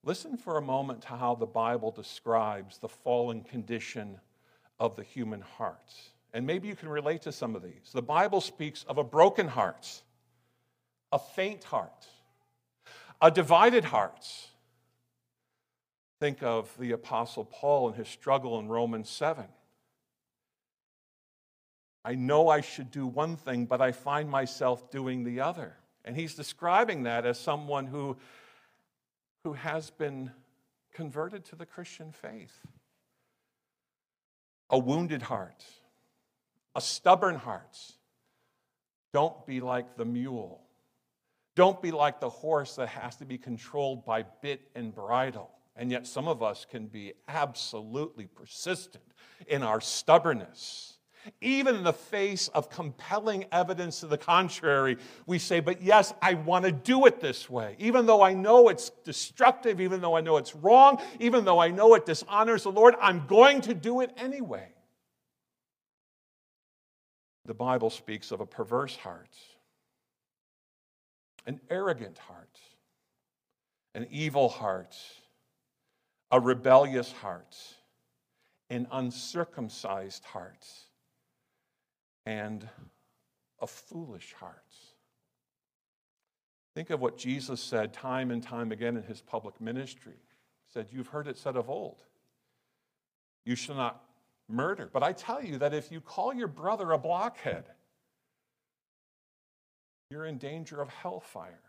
Listen 0.04 0.36
for 0.36 0.58
a 0.58 0.62
moment 0.62 1.02
to 1.04 1.10
how 1.10 1.34
the 1.36 1.46
Bible 1.46 1.92
describes 1.92 2.78
the 2.78 2.90
fallen 2.90 3.42
condition 3.42 4.20
of 4.80 4.96
the 4.96 5.04
human 5.04 5.40
heart. 5.40 5.94
And 6.34 6.48
maybe 6.48 6.68
you 6.68 6.76
can 6.76 6.90
relate 6.90 7.22
to 7.24 7.32
some 7.32 7.56
of 7.56 7.62
these. 7.62 7.92
The 7.94 8.02
Bible 8.02 8.42
speaks 8.42 8.84
of 8.84 8.98
a 8.98 9.04
broken 9.04 9.48
heart, 9.48 10.02
a 11.12 11.20
faint 11.20 11.64
heart, 11.64 12.08
a 13.22 13.30
divided 13.30 13.86
heart. 13.86 14.28
Think 16.20 16.42
of 16.42 16.76
the 16.80 16.92
Apostle 16.92 17.46
Paul 17.46 17.90
and 17.90 17.98
his 17.98 18.08
struggle 18.08 18.60
in 18.60 18.68
Romans 18.68 19.10
7. 19.10 19.46
I 22.06 22.16
know 22.16 22.50
I 22.50 22.62
should 22.62 22.92
do 22.92 23.08
one 23.08 23.38
thing, 23.38 23.66
but 23.66 23.82
I 23.82 23.92
find 23.92 24.30
myself 24.30 24.92
doing 24.92 25.24
the 25.24 25.42
other. 25.42 25.78
And 26.04 26.16
he's 26.16 26.36
describing 26.36 27.04
that 27.04 27.26
as 27.26 27.40
someone 27.40 27.86
who, 27.86 28.18
who 29.44 29.54
has 29.54 29.90
been 29.90 30.32
converted 30.94 31.46
to 31.46 31.56
the 31.56 31.66
Christian 31.66 32.12
faith. 32.12 32.54
A 34.70 34.78
wounded 34.78 35.22
heart, 35.22 35.64
a 36.76 36.82
stubborn 36.82 37.36
heart. 37.36 37.78
Don't 39.14 39.46
be 39.46 39.60
like 39.60 39.96
the 39.96 40.06
mule. 40.06 40.62
Don't 41.56 41.82
be 41.82 41.92
like 41.92 42.20
the 42.20 42.30
horse 42.30 42.76
that 42.78 42.90
has 42.90 43.16
to 43.18 43.26
be 43.26 43.38
controlled 43.38 44.06
by 44.06 44.24
bit 44.42 44.62
and 44.76 44.94
bridle. 44.94 45.52
And 45.76 45.92
yet, 45.92 46.08
some 46.08 46.28
of 46.28 46.42
us 46.42 46.66
can 46.70 46.88
be 46.88 47.14
absolutely 47.28 48.28
persistent 48.28 49.04
in 49.48 49.64
our 49.64 49.82
stubbornness. 49.82 50.98
Even 51.42 51.76
in 51.76 51.84
the 51.84 51.94
face 51.94 52.50
of 52.50 52.70
compelling 52.70 53.46
evidence 53.52 54.02
to 54.02 54.08
the 54.08 54.18
contrary, 54.18 54.98
we 55.26 55.40
say, 55.40 55.62
But 55.62 55.82
yes, 55.82 56.14
I 56.22 56.34
want 56.34 56.66
to 56.66 56.72
do 56.72 57.06
it 57.06 57.22
this 57.22 57.50
way. 57.50 57.76
Even 57.80 58.06
though 58.06 58.22
I 58.22 58.34
know 58.34 58.70
it's 58.70 58.90
destructive, 59.04 59.80
even 59.80 60.02
though 60.02 60.16
I 60.16 60.22
know 60.22 60.38
it's 60.38 60.56
wrong, 60.56 61.02
even 61.20 61.46
though 61.46 61.60
I 61.60 61.70
know 61.70 61.96
it 61.96 62.06
dishonors 62.06 62.64
the 62.64 62.72
Lord, 62.72 62.96
I'm 63.00 63.26
going 63.26 63.62
to 63.62 63.74
do 63.74 64.02
it 64.02 64.12
anyway. 64.18 64.73
The 67.46 67.54
Bible 67.54 67.90
speaks 67.90 68.32
of 68.32 68.40
a 68.40 68.46
perverse 68.46 68.96
heart, 68.96 69.36
an 71.46 71.60
arrogant 71.70 72.18
heart, 72.18 72.60
an 73.96 74.08
evil 74.10 74.48
heart, 74.48 74.96
a 76.32 76.40
rebellious 76.40 77.12
heart, 77.12 77.56
an 78.70 78.88
uncircumcised 78.92 80.24
heart 80.24 80.66
and 82.26 82.68
a 83.62 83.68
foolish 83.68 84.34
heart. 84.34 84.64
Think 86.74 86.90
of 86.90 87.02
what 87.02 87.18
Jesus 87.18 87.62
said 87.62 87.94
time 87.94 88.32
and 88.32 88.42
time 88.42 88.72
again 88.72 88.98
in 88.98 89.04
his 89.04 89.22
public 89.22 89.60
ministry. 89.62 90.14
He 90.14 90.72
said, 90.72 90.88
You've 90.92 91.08
heard 91.08 91.28
it 91.28 91.38
said 91.38 91.56
of 91.56 91.70
old, 91.70 92.02
you 93.46 93.56
shall 93.56 93.76
not 93.76 94.02
murder. 94.48 94.90
But 94.92 95.04
I 95.04 95.14
tell 95.14 95.44
you 95.44 95.58
that 95.60 95.74
if 95.74 95.92
you 95.92 96.02
call 96.02 96.34
your 96.34 96.48
brother 96.48 96.92
a 96.92 96.98
blockhead, 96.98 97.66
you're 100.10 100.26
in 100.26 100.38
danger 100.38 100.82
of 100.82 100.90
hellfire. 100.90 101.62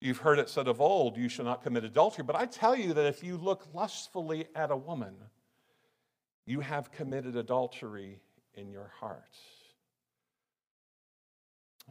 You've 0.00 0.18
heard 0.18 0.38
it 0.38 0.48
said 0.48 0.68
of 0.68 0.80
old, 0.80 1.16
you 1.16 1.28
shall 1.28 1.44
not 1.44 1.62
commit 1.62 1.84
adultery. 1.84 2.24
But 2.24 2.36
I 2.36 2.46
tell 2.46 2.76
you 2.76 2.92
that 2.94 3.06
if 3.06 3.24
you 3.24 3.36
look 3.36 3.66
lustfully 3.74 4.46
at 4.54 4.70
a 4.70 4.76
woman, 4.76 5.14
you 6.44 6.60
have 6.60 6.92
committed 6.92 7.36
adultery 7.36 8.20
in 8.54 8.70
your 8.70 8.92
hearts. 9.00 9.38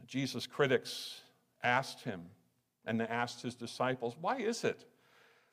Jesus' 0.06 0.46
critics 0.46 1.20
asked 1.62 2.02
him 2.02 2.22
and 2.84 3.00
they 3.00 3.06
asked 3.06 3.42
his 3.42 3.54
disciples, 3.54 4.16
Why 4.20 4.36
is 4.36 4.64
it 4.64 4.84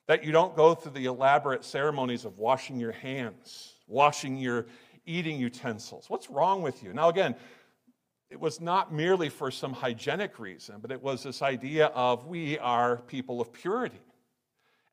that 0.08 0.24
you 0.24 0.32
don't 0.32 0.56
go 0.56 0.76
through 0.76 0.92
the 0.92 1.06
elaborate 1.06 1.64
ceremonies 1.64 2.26
of 2.26 2.38
washing 2.38 2.80
your 2.80 2.92
hands, 2.92 3.74
washing 3.88 4.38
your 4.38 4.66
eating 5.06 5.40
utensils? 5.40 6.10
What's 6.10 6.30
wrong 6.30 6.62
with 6.62 6.84
you? 6.84 6.94
Now, 6.94 7.10
again, 7.10 7.36
it 8.30 8.40
was 8.40 8.60
not 8.60 8.92
merely 8.92 9.30
for 9.30 9.52
some 9.52 9.74
hygienic 9.74 10.40
reason, 10.40 10.78
but 10.82 10.92
it 10.92 11.02
was 11.02 11.24
this 11.24 11.42
idea 11.42 11.88
of 11.88 12.26
we 12.26 12.58
are 12.60 12.98
people 12.98 13.40
of 13.40 13.54
purity. 13.54 14.02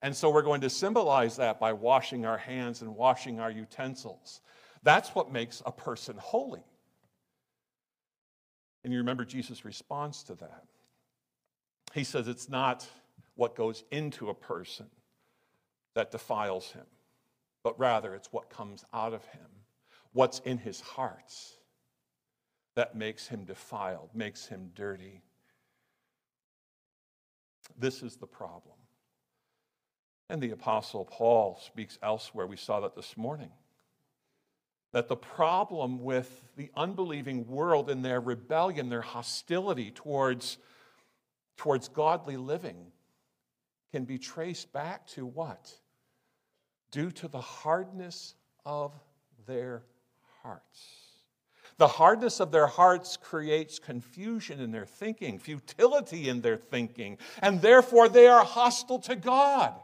And 0.02 0.14
so 0.14 0.30
we're 0.30 0.42
going 0.42 0.60
to 0.62 0.70
symbolize 0.70 1.36
that 1.36 1.58
by 1.58 1.72
washing 1.72 2.24
our 2.24 2.38
hands 2.38 2.82
and 2.82 2.94
washing 2.94 3.40
our 3.40 3.50
utensils. 3.50 4.40
That's 4.82 5.14
what 5.14 5.32
makes 5.32 5.62
a 5.66 5.72
person 5.72 6.16
holy. 6.18 6.62
And 8.82 8.92
you 8.92 8.98
remember 8.98 9.24
Jesus' 9.24 9.64
response 9.64 10.22
to 10.24 10.34
that. 10.36 10.64
He 11.92 12.04
says 12.04 12.28
it's 12.28 12.48
not 12.48 12.86
what 13.34 13.56
goes 13.56 13.84
into 13.90 14.30
a 14.30 14.34
person 14.34 14.86
that 15.94 16.10
defiles 16.10 16.70
him, 16.72 16.86
but 17.62 17.78
rather 17.78 18.14
it's 18.14 18.32
what 18.32 18.50
comes 18.50 18.84
out 18.92 19.12
of 19.12 19.24
him, 19.26 19.46
what's 20.12 20.40
in 20.40 20.58
his 20.58 20.80
heart 20.80 21.32
that 22.76 22.94
makes 22.94 23.26
him 23.26 23.44
defiled, 23.44 24.10
makes 24.14 24.46
him 24.46 24.70
dirty. 24.74 25.22
This 27.78 28.02
is 28.02 28.16
the 28.16 28.26
problem. 28.26 28.76
And 30.28 30.40
the 30.40 30.52
Apostle 30.52 31.04
Paul 31.04 31.60
speaks 31.64 31.98
elsewhere. 32.02 32.46
We 32.46 32.56
saw 32.56 32.80
that 32.80 32.94
this 32.94 33.16
morning 33.16 33.50
that 34.92 35.08
the 35.08 35.16
problem 35.16 36.02
with 36.02 36.42
the 36.56 36.70
unbelieving 36.76 37.46
world 37.46 37.90
and 37.90 38.04
their 38.04 38.20
rebellion, 38.20 38.88
their 38.88 39.02
hostility 39.02 39.90
towards, 39.90 40.58
towards 41.56 41.88
godly 41.88 42.36
living, 42.36 42.86
can 43.92 44.04
be 44.04 44.18
traced 44.18 44.72
back 44.72 45.06
to 45.08 45.26
what? 45.26 45.72
Due 46.90 47.10
to 47.12 47.28
the 47.28 47.40
hardness 47.40 48.34
of 48.64 48.92
their 49.46 49.82
hearts. 50.42 51.00
The 51.76 51.88
hardness 51.88 52.40
of 52.40 52.52
their 52.52 52.66
hearts 52.66 53.16
creates 53.16 53.78
confusion 53.78 54.60
in 54.60 54.70
their 54.70 54.84
thinking, 54.84 55.38
futility 55.38 56.28
in 56.28 56.42
their 56.42 56.58
thinking, 56.58 57.16
and 57.40 57.62
therefore 57.62 58.08
they 58.08 58.26
are 58.26 58.44
hostile 58.44 58.98
to 59.00 59.16
God. 59.16 59.74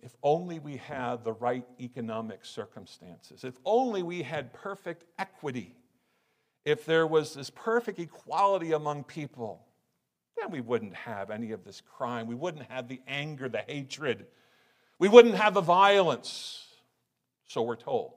If 0.00 0.14
only 0.22 0.60
we 0.60 0.76
had 0.76 1.24
the 1.24 1.32
right 1.32 1.66
economic 1.80 2.44
circumstances, 2.44 3.42
if 3.42 3.58
only 3.64 4.02
we 4.02 4.22
had 4.22 4.52
perfect 4.52 5.04
equity, 5.18 5.74
if 6.64 6.86
there 6.86 7.06
was 7.06 7.34
this 7.34 7.50
perfect 7.50 7.98
equality 7.98 8.72
among 8.72 9.04
people, 9.04 9.66
then 10.40 10.50
we 10.50 10.60
wouldn't 10.60 10.94
have 10.94 11.30
any 11.30 11.52
of 11.52 11.64
this 11.64 11.80
crime. 11.80 12.26
We 12.26 12.34
wouldn't 12.34 12.70
have 12.70 12.88
the 12.88 13.00
anger, 13.06 13.48
the 13.48 13.62
hatred. 13.66 14.26
We 14.98 15.08
wouldn't 15.08 15.36
have 15.36 15.54
the 15.54 15.60
violence. 15.60 16.66
So 17.46 17.62
we're 17.62 17.76
told. 17.76 18.12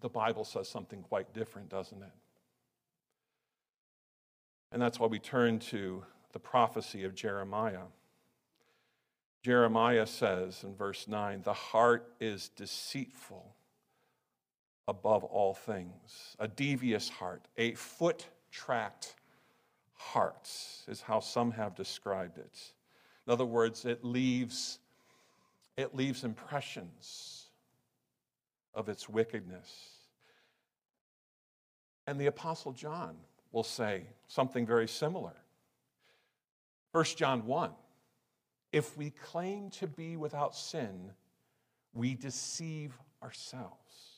The 0.00 0.08
Bible 0.08 0.44
says 0.44 0.68
something 0.68 1.02
quite 1.02 1.32
different, 1.34 1.68
doesn't 1.68 2.02
it? 2.02 2.12
And 4.72 4.80
that's 4.80 4.98
why 4.98 5.06
we 5.06 5.18
turn 5.18 5.58
to 5.60 6.04
the 6.32 6.38
prophecy 6.38 7.04
of 7.04 7.14
Jeremiah. 7.14 7.84
Jeremiah 9.42 10.06
says 10.06 10.64
in 10.64 10.74
verse 10.74 11.06
9, 11.08 11.42
the 11.42 11.52
heart 11.52 12.12
is 12.20 12.48
deceitful 12.50 13.54
above 14.88 15.24
all 15.24 15.54
things, 15.54 16.36
a 16.38 16.48
devious 16.48 17.08
heart, 17.08 17.42
a 17.56 17.74
foot 17.74 18.26
tracked 18.50 19.14
heart, 19.96 20.48
is 20.88 21.00
how 21.00 21.20
some 21.20 21.50
have 21.52 21.74
described 21.74 22.38
it. 22.38 22.72
In 23.26 23.32
other 23.32 23.44
words, 23.44 23.84
it 23.84 24.04
leaves, 24.04 24.78
it 25.76 25.94
leaves 25.94 26.24
impressions 26.24 27.46
of 28.74 28.88
its 28.88 29.08
wickedness. 29.08 29.90
And 32.06 32.20
the 32.20 32.26
Apostle 32.26 32.72
John 32.72 33.16
will 33.52 33.64
say 33.64 34.04
something 34.28 34.66
very 34.66 34.86
similar. 34.86 35.34
1 36.92 37.04
John 37.16 37.46
1 37.46 37.70
if 38.72 38.94
we 38.96 39.10
claim 39.10 39.70
to 39.70 39.86
be 39.86 40.18
without 40.18 40.54
sin, 40.54 41.10
we 41.94 42.14
deceive 42.14 42.92
ourselves. 43.22 44.15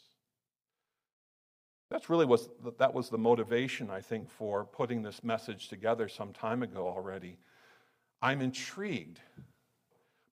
That's 1.98 2.10
really 2.10 2.26
was 2.26 2.48
that 2.78 2.94
was 2.94 3.08
the 3.08 3.18
motivation 3.18 3.90
I 3.90 4.00
think 4.00 4.30
for 4.30 4.64
putting 4.64 5.02
this 5.02 5.24
message 5.24 5.66
together 5.66 6.08
some 6.08 6.32
time 6.32 6.62
ago 6.62 6.86
already. 6.86 7.38
I'm 8.22 8.40
intrigued 8.40 9.18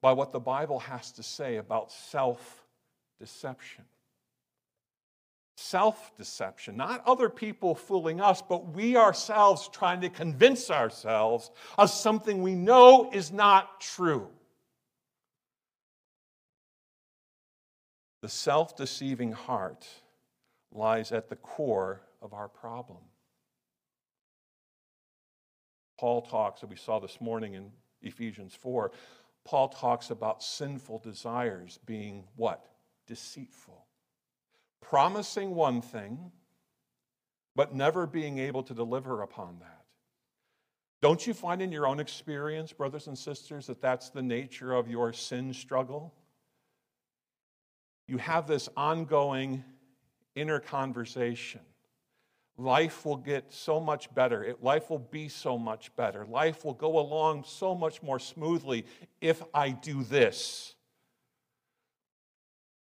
by 0.00 0.12
what 0.12 0.30
the 0.30 0.38
Bible 0.38 0.78
has 0.78 1.11
to 1.11 1.25
say 1.25 1.56
about 1.56 1.90
self-deception. 1.90 3.85
self 5.56 6.16
deception, 6.16 6.76
not 6.76 7.02
other 7.04 7.28
people 7.28 7.75
fooling 7.75 8.20
us, 8.20 8.40
but 8.40 8.68
we 8.68 8.96
ourselves 8.96 9.68
trying 9.73 10.00
to 10.02 10.08
convince 10.08 10.70
ourselves 10.70 11.50
of 11.76 11.90
something 11.90 12.42
we 12.42 12.54
know 12.54 13.11
is 13.12 13.32
not 13.32 13.80
true. 13.80 14.28
The 18.23 18.28
self 18.28 18.76
deceiving 18.76 19.32
heart 19.32 19.85
lies 20.73 21.12
at 21.12 21.28
the 21.28 21.37
core 21.37 22.02
of 22.23 22.32
our 22.32 22.49
problem. 22.49 22.99
Paul 25.99 26.23
talks, 26.23 26.61
that 26.61 26.68
we 26.68 26.76
saw 26.76 26.99
this 26.99 27.20
morning 27.20 27.54
in 27.54 27.70
Ephesians 28.02 28.54
4, 28.54 28.90
Paul 29.44 29.68
talks 29.68 30.11
about 30.11 30.42
sinful 30.42 30.99
desires 30.99 31.78
being 31.87 32.25
what? 32.37 32.66
Deceitful 33.06 33.87
promising 34.88 35.54
one 35.54 35.82
thing, 35.82 36.30
but 37.54 37.75
never 37.75 38.06
being 38.06 38.38
able 38.38 38.62
to 38.62 38.75
deliver 38.75 39.23
upon 39.23 39.58
that. 39.61 39.85
Don't 41.02 41.26
you 41.26 41.35
find 41.35 41.61
in 41.61 41.73
your 41.73 41.87
own 41.87 42.00
experience, 42.00 42.73
brothers 42.73 43.06
and 43.06 43.18
sisters, 43.18 43.66
that 43.66 43.80
that's 43.80 44.11
the 44.11 44.23
nature 44.23 44.73
of 44.73 44.88
your 44.88 45.12
sin 45.12 45.52
struggle? 45.52 46.14
You 48.06 48.18
have 48.18 48.46
this 48.46 48.68
ongoing 48.76 49.64
inner 50.36 50.60
conversation. 50.60 51.60
Life 52.58 53.04
will 53.04 53.16
get 53.16 53.52
so 53.52 53.80
much 53.80 54.14
better. 54.14 54.54
life 54.62 54.88
will 54.88 54.98
be 54.98 55.28
so 55.28 55.58
much 55.58 55.94
better. 55.96 56.24
Life 56.24 56.64
will 56.64 56.74
go 56.74 56.98
along 56.98 57.44
so 57.44 57.74
much 57.74 58.02
more 58.02 58.18
smoothly 58.18 58.86
if 59.20 59.42
I 59.52 59.70
do 59.70 60.04
this. 60.04 60.74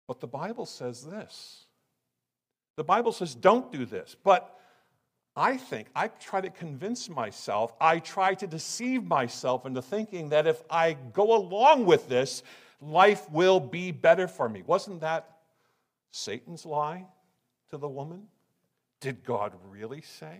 But 0.07 0.19
the 0.19 0.27
Bible 0.27 0.65
says 0.65 1.05
this 1.05 1.65
the 2.77 2.83
Bible 2.83 3.11
says, 3.11 3.35
don't 3.35 3.71
do 3.71 3.85
this. 3.85 4.15
But 4.23 4.57
I 5.35 5.57
think, 5.57 5.87
I 5.95 6.07
try 6.07 6.41
to 6.41 6.49
convince 6.49 7.09
myself, 7.09 7.73
I 7.79 7.99
try 7.99 8.33
to 8.35 8.47
deceive 8.47 9.03
myself 9.03 9.65
into 9.65 9.81
thinking 9.81 10.29
that 10.29 10.47
if 10.47 10.63
I 10.69 10.93
go 11.13 11.35
along 11.35 11.85
with 11.85 12.09
this, 12.09 12.43
life 12.81 13.29
will 13.29 13.59
be 13.59 13.91
better 13.91 14.27
for 14.27 14.49
me. 14.49 14.63
Wasn't 14.65 15.01
that 15.01 15.29
Satan's 16.11 16.65
lie 16.65 17.05
to 17.71 17.77
the 17.77 17.89
woman? 17.89 18.27
Did 18.99 19.23
God 19.23 19.53
really 19.69 20.01
say? 20.01 20.39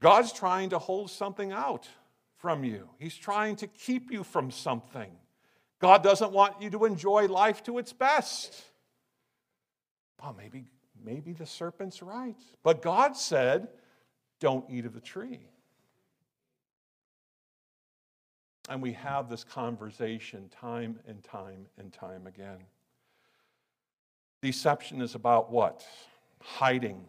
God's 0.00 0.32
trying 0.32 0.70
to 0.70 0.78
hold 0.78 1.10
something 1.10 1.52
out 1.52 1.88
from 2.36 2.64
you, 2.64 2.88
He's 2.98 3.16
trying 3.16 3.56
to 3.56 3.66
keep 3.66 4.10
you 4.10 4.24
from 4.24 4.50
something. 4.50 5.10
God 5.78 6.02
doesn't 6.02 6.32
want 6.32 6.60
you 6.60 6.70
to 6.70 6.84
enjoy 6.84 7.26
life 7.26 7.62
to 7.64 7.78
its 7.78 7.92
best. 7.92 8.54
Well, 10.22 10.34
maybe 10.36 10.64
maybe 11.04 11.32
the 11.32 11.46
serpent's 11.46 12.02
right. 12.02 12.36
But 12.62 12.82
God 12.82 13.16
said, 13.16 13.68
don't 14.40 14.64
eat 14.70 14.86
of 14.86 14.94
the 14.94 15.00
tree. 15.00 15.40
And 18.68 18.80
we 18.80 18.92
have 18.92 19.28
this 19.28 19.44
conversation 19.44 20.48
time 20.48 20.98
and 21.06 21.22
time 21.24 21.66
and 21.78 21.92
time 21.92 22.26
again. 22.26 22.58
Deception 24.42 25.02
is 25.02 25.14
about 25.14 25.50
what? 25.50 25.84
Hiding, 26.40 27.04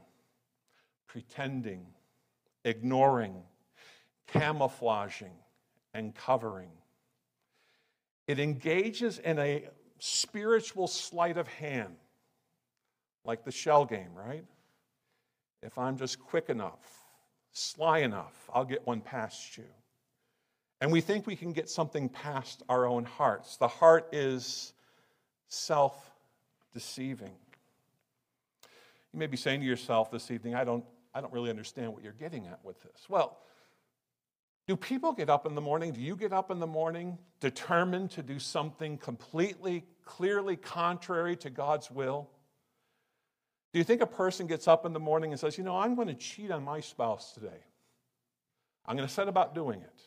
pretending, 1.07 1.85
ignoring, 2.65 3.35
camouflaging, 4.27 5.33
and 5.93 6.13
covering. 6.13 6.71
It 8.27 8.39
engages 8.39 9.19
in 9.19 9.39
a 9.39 9.65
spiritual 9.99 10.87
sleight 10.87 11.37
of 11.37 11.47
hand 11.47 11.95
like 13.23 13.43
the 13.43 13.51
shell 13.51 13.85
game, 13.85 14.13
right? 14.13 14.45
If 15.61 15.77
I'm 15.77 15.97
just 15.97 16.19
quick 16.19 16.49
enough, 16.49 16.79
sly 17.51 17.99
enough, 17.99 18.49
I'll 18.53 18.65
get 18.65 18.85
one 18.85 19.01
past 19.01 19.57
you. 19.57 19.65
And 20.81 20.91
we 20.91 21.01
think 21.01 21.27
we 21.27 21.35
can 21.35 21.53
get 21.53 21.69
something 21.69 22.09
past 22.09 22.63
our 22.67 22.87
own 22.87 23.05
hearts. 23.05 23.57
The 23.57 23.67
heart 23.67 24.09
is 24.11 24.73
self 25.47 26.10
deceiving. 26.73 27.35
You 29.13 29.19
may 29.19 29.27
be 29.27 29.37
saying 29.37 29.61
to 29.61 29.65
yourself 29.65 30.11
this 30.11 30.31
evening, 30.31 30.55
I 30.55 30.63
don't, 30.63 30.85
I 31.13 31.21
don't 31.21 31.33
really 31.33 31.49
understand 31.49 31.93
what 31.93 32.03
you're 32.03 32.13
getting 32.13 32.47
at 32.47 32.63
with 32.63 32.81
this. 32.81 33.07
Well, 33.09 33.37
do 34.67 34.75
people 34.75 35.11
get 35.11 35.29
up 35.29 35.45
in 35.45 35.55
the 35.55 35.61
morning? 35.61 35.91
Do 35.91 36.01
you 36.01 36.15
get 36.15 36.31
up 36.31 36.51
in 36.51 36.59
the 36.59 36.67
morning 36.67 37.17
determined 37.39 38.11
to 38.11 38.23
do 38.23 38.39
something 38.39 38.97
completely, 38.97 39.85
clearly 40.05 40.55
contrary 40.55 41.35
to 41.37 41.49
God's 41.49 41.91
will? 41.91 42.29
Do 43.73 43.79
you 43.79 43.83
think 43.83 44.01
a 44.01 44.07
person 44.07 44.47
gets 44.47 44.67
up 44.67 44.85
in 44.85 44.93
the 44.93 44.99
morning 44.99 45.31
and 45.31 45.39
says, 45.39 45.57
You 45.57 45.63
know, 45.63 45.77
I'm 45.77 45.95
going 45.95 46.07
to 46.07 46.13
cheat 46.13 46.51
on 46.51 46.63
my 46.63 46.79
spouse 46.79 47.33
today? 47.33 47.65
I'm 48.85 48.95
going 48.95 49.07
to 49.07 49.13
set 49.13 49.27
about 49.27 49.55
doing 49.55 49.81
it. 49.81 50.01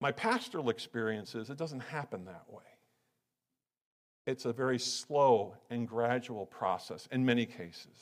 My 0.00 0.12
pastoral 0.12 0.70
experience 0.70 1.34
is 1.34 1.50
it 1.50 1.56
doesn't 1.56 1.80
happen 1.80 2.26
that 2.26 2.44
way. 2.48 2.62
It's 4.26 4.44
a 4.44 4.52
very 4.52 4.78
slow 4.78 5.54
and 5.70 5.86
gradual 5.86 6.46
process 6.46 7.08
in 7.12 7.24
many 7.24 7.46
cases. 7.46 7.96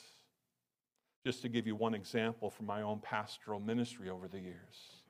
Just 1.25 1.41
to 1.41 1.49
give 1.49 1.67
you 1.67 1.75
one 1.75 1.93
example 1.93 2.49
from 2.49 2.65
my 2.65 2.81
own 2.81 2.99
pastoral 2.99 3.59
ministry 3.59 4.09
over 4.09 4.27
the 4.27 4.39
years, 4.39 5.01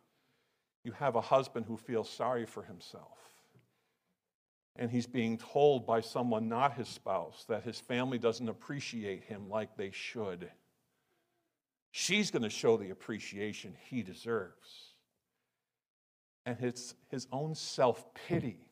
you 0.84 0.92
have 0.94 1.16
a 1.16 1.22
husband 1.22 1.66
who 1.66 1.78
feels 1.78 2.10
sorry 2.10 2.46
for 2.46 2.64
himself 2.64 3.18
and 4.76 4.90
he's 4.90 5.06
being 5.06 5.38
told 5.38 5.86
by 5.86 6.02
someone 6.02 6.50
not 6.50 6.74
his 6.74 6.88
spouse 6.88 7.46
that 7.48 7.64
his 7.64 7.80
family 7.80 8.18
doesn't 8.18 8.50
appreciate 8.50 9.24
him 9.24 9.50
like 9.50 9.78
they 9.78 9.92
should. 9.92 10.50
She's 11.92 12.32
going 12.32 12.44
to 12.44 12.50
show 12.50 12.78
the 12.78 12.90
appreciation 12.90 13.76
he 13.90 14.02
deserves. 14.02 14.96
And 16.46 16.58
it's 16.60 16.96
his 17.10 17.28
own 17.32 17.54
self 17.54 18.14
pity, 18.28 18.68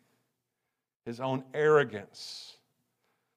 his 1.05 1.19
own 1.19 1.43
arrogance 1.53 2.57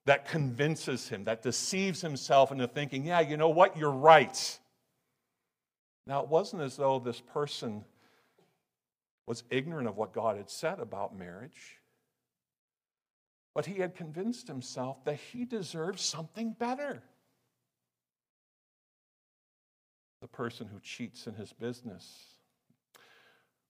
that 0.06 0.28
convinces 0.28 1.08
him, 1.08 1.24
that 1.24 1.42
deceives 1.42 2.00
himself 2.00 2.52
into 2.52 2.68
thinking, 2.68 3.06
yeah, 3.06 3.20
you 3.20 3.36
know 3.36 3.48
what, 3.48 3.76
you're 3.76 3.90
right. 3.90 4.58
Now, 6.06 6.22
it 6.22 6.28
wasn't 6.28 6.62
as 6.62 6.76
though 6.76 6.98
this 6.98 7.20
person 7.20 7.84
was 9.26 9.44
ignorant 9.50 9.88
of 9.88 9.96
what 9.96 10.12
God 10.12 10.36
had 10.36 10.50
said 10.50 10.78
about 10.78 11.16
marriage. 11.16 11.78
But 13.54 13.66
he 13.66 13.80
had 13.80 13.94
convinced 13.94 14.48
himself 14.48 15.02
that 15.04 15.16
he 15.32 15.44
deserved 15.44 16.00
something 16.00 16.52
better. 16.58 17.02
The 20.20 20.28
person 20.28 20.66
who 20.66 20.80
cheats 20.80 21.26
in 21.26 21.34
his 21.34 21.52
business, 21.52 22.24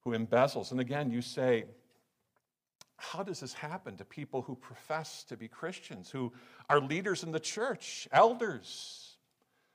who 0.01 0.11
embezzles. 0.11 0.73
And 0.73 0.81
again, 0.81 1.11
you 1.11 1.21
say, 1.21 1.67
how 2.97 3.23
does 3.23 3.41
this 3.41 3.53
happen 3.53 3.97
to 3.97 4.05
people 4.05 4.43
who 4.43 4.55
profess 4.55 5.25
to 5.25 5.37
be 5.37 5.49
Christians, 5.49 6.11
who 6.11 6.33
are 6.69 6.81
leaders 6.81 7.23
in 7.23 7.33
the 7.33 7.41
church, 7.41 8.09
elders, 8.13 9.17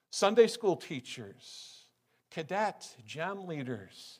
Sunday 0.09 0.47
school 0.47 0.75
teachers, 0.75 1.83
cadet, 2.31 2.87
gem 3.05 3.45
leaders? 3.45 4.19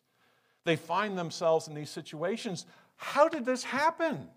They 0.66 0.76
find 0.76 1.18
themselves 1.18 1.68
in 1.68 1.74
these 1.74 1.90
situations. 1.90 2.66
How 2.96 3.30
did 3.30 3.46
this 3.46 3.64
happen? 3.64 4.28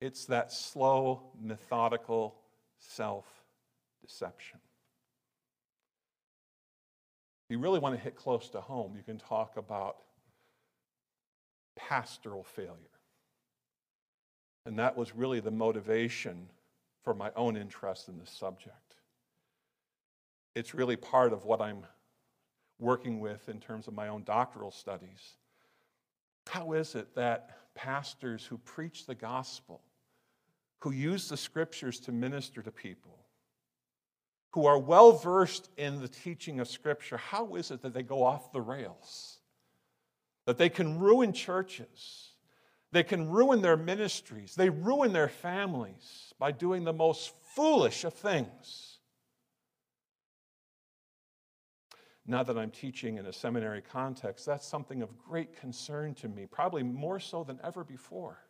It's 0.00 0.26
that 0.26 0.52
slow, 0.52 1.22
methodical 1.40 2.36
self 2.78 3.24
deception. 4.02 4.60
If 7.48 7.54
you 7.54 7.58
really 7.60 7.78
want 7.78 7.94
to 7.94 8.00
hit 8.00 8.16
close 8.16 8.48
to 8.50 8.60
home, 8.60 8.94
you 8.96 9.02
can 9.02 9.18
talk 9.18 9.56
about 9.56 9.96
pastoral 11.76 12.42
failure. 12.42 12.72
And 14.64 14.78
that 14.78 14.96
was 14.96 15.14
really 15.14 15.40
the 15.40 15.50
motivation 15.50 16.48
for 17.04 17.14
my 17.14 17.30
own 17.36 17.56
interest 17.56 18.08
in 18.08 18.18
this 18.18 18.30
subject. 18.30 18.96
It's 20.56 20.74
really 20.74 20.96
part 20.96 21.32
of 21.32 21.44
what 21.44 21.60
I'm 21.60 21.84
working 22.78 23.20
with 23.20 23.48
in 23.48 23.60
terms 23.60 23.86
of 23.86 23.94
my 23.94 24.08
own 24.08 24.24
doctoral 24.24 24.70
studies. 24.70 25.36
How 26.48 26.72
is 26.72 26.94
it 26.94 27.14
that 27.14 27.58
pastors 27.74 28.44
who 28.44 28.58
preach 28.58 29.06
the 29.06 29.14
gospel, 29.14 29.80
who 30.80 30.90
use 30.90 31.28
the 31.28 31.36
scriptures 31.36 32.00
to 32.00 32.12
minister 32.12 32.62
to 32.62 32.70
people, 32.70 33.18
who 34.50 34.66
are 34.66 34.78
well 34.78 35.12
versed 35.12 35.68
in 35.76 36.00
the 36.00 36.08
teaching 36.08 36.60
of 36.60 36.68
scripture, 36.68 37.18
how 37.18 37.54
is 37.54 37.70
it 37.70 37.82
that 37.82 37.92
they 37.92 38.02
go 38.02 38.24
off 38.24 38.52
the 38.52 38.60
rails? 38.60 39.38
That 40.46 40.58
they 40.58 40.68
can 40.68 40.98
ruin 40.98 41.32
churches, 41.32 42.30
they 42.92 43.02
can 43.02 43.30
ruin 43.30 43.62
their 43.62 43.76
ministries, 43.76 44.54
they 44.54 44.70
ruin 44.70 45.12
their 45.12 45.28
families 45.28 46.32
by 46.38 46.52
doing 46.52 46.84
the 46.84 46.92
most 46.92 47.32
foolish 47.54 48.04
of 48.04 48.14
things. 48.14 48.96
now 52.26 52.42
that 52.42 52.58
I'm 52.58 52.70
teaching 52.70 53.18
in 53.18 53.26
a 53.26 53.32
seminary 53.32 53.82
context, 53.82 54.46
that's 54.46 54.66
something 54.66 55.02
of 55.02 55.16
great 55.16 55.56
concern 55.58 56.14
to 56.14 56.28
me, 56.28 56.46
probably 56.46 56.82
more 56.82 57.20
so 57.20 57.44
than 57.44 57.60
ever 57.62 57.84
before. 57.84 58.42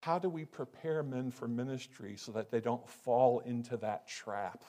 how 0.00 0.18
do 0.18 0.28
we 0.28 0.44
prepare 0.44 1.02
men 1.02 1.30
for 1.30 1.48
ministry 1.48 2.16
so 2.16 2.32
that 2.32 2.50
they 2.50 2.60
don't 2.60 2.88
fall 2.88 3.40
into 3.40 3.76
that 3.76 4.06
trap 4.06 4.64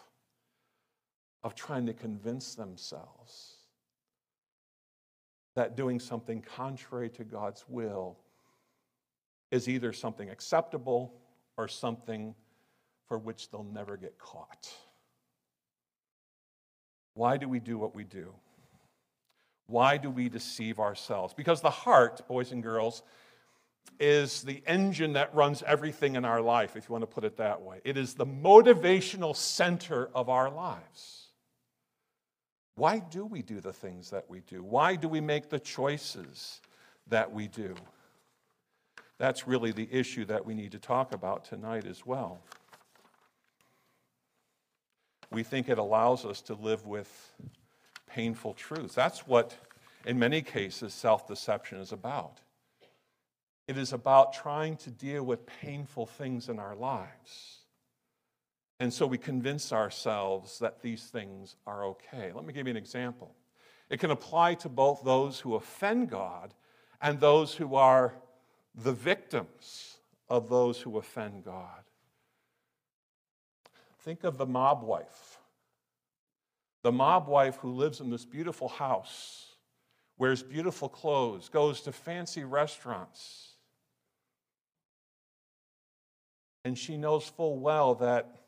of 1.44 1.56
trying 1.56 1.86
to 1.86 1.94
convince 1.94 2.56
themselves 2.56 3.59
that 5.56 5.76
doing 5.76 6.00
something 6.00 6.42
contrary 6.42 7.10
to 7.10 7.24
God's 7.24 7.66
will 7.68 8.18
is 9.52 9.68
either 9.68 9.92
something 9.94 10.30
acceptable 10.30 11.14
or 11.58 11.68
something 11.68 12.36
for 13.08 13.18
which 13.18 13.50
they'll 13.50 13.64
never 13.64 13.98
get 13.98 14.18
caught? 14.18 14.70
Why 17.16 17.38
do 17.38 17.50
we 17.50 17.60
do 17.60 17.78
what 17.78 17.96
we 17.96 18.04
do? 18.04 18.34
Why 19.68 19.98
do 19.98 20.10
we 20.10 20.30
deceive 20.30 20.80
ourselves? 20.80 21.34
Because 21.34 21.62
the 21.62 21.70
heart, 21.70 22.28
boys 22.28 22.52
and 22.52 22.64
girls, 22.64 23.04
is 24.00 24.44
the 24.44 24.64
engine 24.66 25.14
that 25.14 25.34
runs 25.36 25.62
everything 25.64 26.16
in 26.16 26.26
our 26.26 26.42
life, 26.42 26.76
if 26.76 26.88
you 26.88 26.94
want 26.94 27.04
to 27.04 27.08
put 27.08 27.24
it 27.24 27.38
that 27.38 27.62
way. 27.62 27.82
It 27.84 27.98
is 27.98 28.14
the 28.14 28.26
motivational 28.26 29.36
center 29.36 30.10
of 30.14 30.30
our 30.30 30.50
lives. 30.50 31.29
Why 32.80 33.00
do 33.00 33.26
we 33.26 33.42
do 33.42 33.60
the 33.60 33.74
things 33.74 34.10
that 34.12 34.30
we 34.30 34.40
do? 34.40 34.64
Why 34.64 34.96
do 34.96 35.10
we 35.10 35.20
make 35.20 35.50
the 35.50 35.60
choices 35.60 36.62
that 37.08 37.30
we 37.30 37.50
do? 37.50 37.76
That's 39.18 39.46
really 39.46 39.74
the 39.74 39.90
issue 39.92 40.24
that 40.26 40.46
we 40.46 40.54
need 40.54 40.72
to 40.72 40.80
talk 40.80 41.14
about 41.14 41.44
tonight 41.44 41.86
as 41.86 42.06
well. 42.06 42.40
We 45.30 45.44
think 45.44 45.68
it 45.68 45.78
allows 45.78 46.24
us 46.24 46.40
to 46.44 46.54
live 46.54 46.86
with 46.86 47.34
painful 48.08 48.54
truths. 48.54 48.96
That's 48.96 49.28
what, 49.28 49.58
in 50.06 50.18
many 50.18 50.42
cases, 50.42 50.94
self 50.94 51.28
deception 51.28 51.80
is 51.80 51.92
about. 51.92 52.40
It 53.68 53.78
is 53.78 53.92
about 53.92 54.32
trying 54.32 54.78
to 54.78 54.90
deal 54.90 55.24
with 55.24 55.46
painful 55.46 56.06
things 56.06 56.48
in 56.48 56.60
our 56.60 56.76
lives. 56.76 57.59
And 58.80 58.94
so 58.94 59.06
we 59.06 59.18
convince 59.18 59.74
ourselves 59.74 60.60
that 60.60 60.82
these 60.82 61.04
things 61.04 61.56
are 61.68 61.86
okay. 61.86 62.32
Let 62.34 62.46
me 62.46 62.54
give 62.54 62.68
you 62.68 62.72
an 62.72 62.78
example. 62.78 63.36
It 63.90 64.00
can 64.00 64.12
apply 64.12 64.56
to 64.56 64.70
both 64.70 65.04
those 65.04 65.40
who 65.40 65.56
offend 65.56 66.10
God 66.10 66.54
and 67.02 67.20
those 67.20 67.54
who 67.54 67.76
are 67.76 68.14
the 68.76 68.94
victims 68.94 69.98
of 70.30 70.48
those 70.48 70.80
who 70.80 70.98
offend 70.98 71.44
God. 71.44 71.84
Think 74.00 74.24
of 74.24 74.38
the 74.38 74.46
mob 74.46 74.84
wife. 74.84 75.40
The 76.84 76.92
mob 76.92 77.28
wife 77.28 77.58
who 77.58 77.72
lives 77.72 78.00
in 78.00 78.10
this 78.10 78.24
beautiful 78.24 78.70
house, 78.70 79.56
wears 80.18 80.42
beautiful 80.42 80.88
clothes, 80.88 81.50
goes 81.50 81.82
to 81.82 81.92
fancy 81.92 82.46
restaurants 82.46 83.50
And 86.66 86.78
she 86.78 86.98
knows 86.98 87.28
full 87.28 87.60
well 87.60 87.96
that 87.96 88.39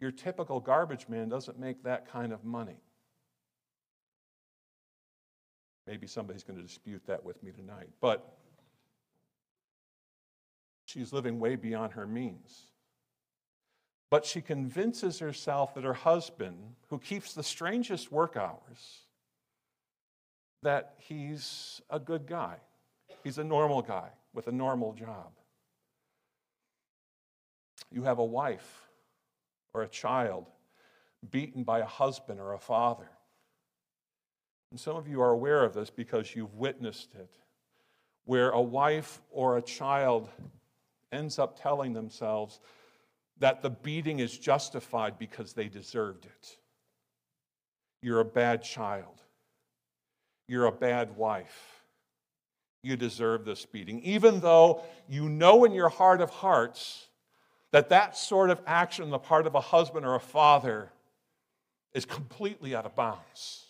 your 0.00 0.10
typical 0.10 0.60
garbage 0.60 1.08
man 1.08 1.28
doesn't 1.28 1.58
make 1.58 1.82
that 1.84 2.10
kind 2.10 2.32
of 2.32 2.44
money. 2.44 2.80
Maybe 5.86 6.06
somebody's 6.06 6.44
going 6.44 6.58
to 6.58 6.62
dispute 6.62 7.02
that 7.06 7.24
with 7.24 7.42
me 7.42 7.50
tonight, 7.50 7.88
but 8.00 8.36
she's 10.84 11.12
living 11.12 11.40
way 11.40 11.56
beyond 11.56 11.94
her 11.94 12.06
means. 12.06 12.66
But 14.10 14.24
she 14.24 14.40
convinces 14.40 15.18
herself 15.18 15.74
that 15.74 15.84
her 15.84 15.94
husband, 15.94 16.56
who 16.88 16.98
keeps 16.98 17.34
the 17.34 17.42
strangest 17.42 18.12
work 18.12 18.36
hours, 18.36 19.02
that 20.62 20.94
he's 20.98 21.80
a 21.90 21.98
good 21.98 22.26
guy. 22.26 22.56
He's 23.24 23.38
a 23.38 23.44
normal 23.44 23.82
guy 23.82 24.10
with 24.32 24.46
a 24.46 24.52
normal 24.52 24.92
job 24.92 25.32
you 27.90 28.02
have 28.04 28.18
a 28.18 28.24
wife 28.24 28.87
or 29.74 29.82
a 29.82 29.88
child 29.88 30.46
beaten 31.30 31.62
by 31.64 31.80
a 31.80 31.86
husband 31.86 32.40
or 32.40 32.54
a 32.54 32.58
father. 32.58 33.08
And 34.70 34.78
some 34.78 34.96
of 34.96 35.08
you 35.08 35.20
are 35.20 35.30
aware 35.30 35.64
of 35.64 35.74
this 35.74 35.90
because 35.90 36.34
you've 36.34 36.54
witnessed 36.54 37.14
it, 37.14 37.34
where 38.24 38.50
a 38.50 38.60
wife 38.60 39.20
or 39.30 39.56
a 39.56 39.62
child 39.62 40.28
ends 41.10 41.38
up 41.38 41.60
telling 41.60 41.92
themselves 41.92 42.60
that 43.38 43.62
the 43.62 43.70
beating 43.70 44.18
is 44.18 44.36
justified 44.36 45.18
because 45.18 45.52
they 45.52 45.68
deserved 45.68 46.26
it. 46.26 46.56
You're 48.02 48.20
a 48.20 48.24
bad 48.24 48.62
child. 48.62 49.22
You're 50.48 50.66
a 50.66 50.72
bad 50.72 51.16
wife. 51.16 51.82
You 52.82 52.96
deserve 52.96 53.44
this 53.44 53.64
beating. 53.66 54.00
Even 54.02 54.40
though 54.40 54.82
you 55.08 55.28
know 55.28 55.64
in 55.64 55.72
your 55.72 55.88
heart 55.88 56.20
of 56.20 56.30
hearts 56.30 57.07
that 57.72 57.90
that 57.90 58.16
sort 58.16 58.50
of 58.50 58.60
action 58.66 59.04
on 59.04 59.10
the 59.10 59.18
part 59.18 59.46
of 59.46 59.54
a 59.54 59.60
husband 59.60 60.06
or 60.06 60.14
a 60.14 60.20
father 60.20 60.90
is 61.92 62.04
completely 62.04 62.74
out 62.74 62.86
of 62.86 62.94
bounds. 62.94 63.66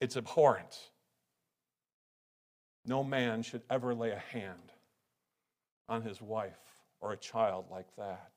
It's 0.00 0.16
abhorrent. 0.16 0.78
No 2.86 3.02
man 3.02 3.42
should 3.42 3.62
ever 3.68 3.94
lay 3.94 4.10
a 4.10 4.18
hand 4.18 4.72
on 5.88 6.02
his 6.02 6.22
wife 6.22 6.52
or 7.00 7.12
a 7.12 7.16
child 7.16 7.66
like 7.70 7.94
that. 7.96 8.30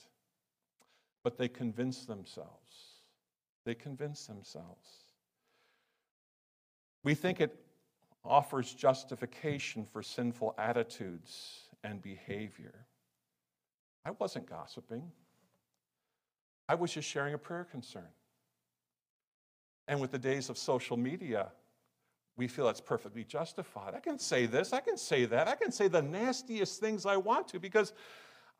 But 1.23 1.37
they 1.37 1.47
convince 1.47 2.05
themselves. 2.05 2.99
They 3.65 3.75
convince 3.75 4.25
themselves. 4.25 4.87
We 7.03 7.13
think 7.13 7.39
it 7.39 7.55
offers 8.25 8.73
justification 8.73 9.85
for 9.85 10.01
sinful 10.01 10.55
attitudes 10.57 11.59
and 11.83 12.01
behavior. 12.01 12.87
I 14.05 14.11
wasn't 14.11 14.49
gossiping. 14.49 15.11
I 16.67 16.75
was 16.75 16.91
just 16.91 17.07
sharing 17.07 17.33
a 17.33 17.37
prayer 17.37 17.63
concern. 17.63 18.07
And 19.87 19.99
with 19.99 20.11
the 20.11 20.19
days 20.19 20.49
of 20.49 20.57
social 20.57 20.97
media, 20.97 21.51
we 22.37 22.47
feel 22.47 22.65
that's 22.67 22.79
perfectly 22.79 23.23
justified. 23.23 23.95
I 23.95 23.99
can 23.99 24.17
say 24.19 24.45
this, 24.45 24.71
I 24.71 24.79
can 24.79 24.97
say 24.97 25.25
that, 25.25 25.47
I 25.47 25.55
can 25.55 25.71
say 25.71 25.87
the 25.87 26.01
nastiest 26.01 26.79
things 26.79 27.05
I 27.05 27.17
want 27.17 27.47
to 27.49 27.59
because 27.59 27.93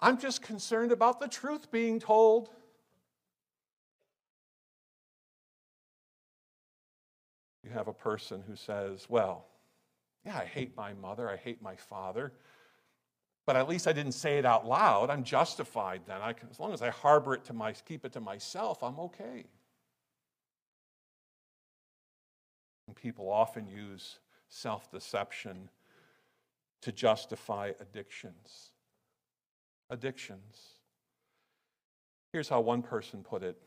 I'm 0.02 0.17
just 0.17 0.41
concerned 0.41 0.91
about 0.91 1.19
the 1.19 1.28
truth 1.28 1.71
being 1.71 1.99
told. 1.99 2.49
You 7.63 7.69
have 7.69 7.88
a 7.88 7.93
person 7.93 8.43
who 8.47 8.56
says, 8.56 9.06
Well, 9.08 9.45
yeah, 10.25 10.38
I 10.38 10.45
hate 10.45 10.75
my 10.75 10.93
mother, 10.93 11.30
I 11.30 11.38
hate 11.38 11.62
my 11.62 11.75
father, 11.75 12.34
but 13.50 13.56
at 13.56 13.68
least 13.68 13.88
I 13.88 13.94
didn't 13.94 14.12
say 14.12 14.38
it 14.38 14.46
out 14.46 14.68
loud. 14.68 15.10
I'm 15.10 15.24
justified 15.24 16.02
then. 16.06 16.22
I, 16.22 16.36
as 16.52 16.60
long 16.60 16.72
as 16.72 16.84
I 16.84 16.92
harbor 16.92 17.34
it 17.34 17.44
to 17.46 17.54
my, 17.54 17.72
keep 17.74 18.06
it 18.06 18.14
to 18.14 18.20
myself, 18.20 18.84
I'm 18.84 19.00
okay. 19.00 19.44
And 22.86 22.96
people 22.96 23.28
often 23.28 23.68
use 23.68 24.20
self 24.50 24.92
deception 24.92 25.68
to 26.82 26.92
justify 26.92 27.72
addictions. 27.80 28.70
Addictions. 29.90 30.76
Here's 32.32 32.50
how 32.50 32.62
one 32.62 32.84
person 32.84 33.24
put 33.24 33.42
it 33.42 33.58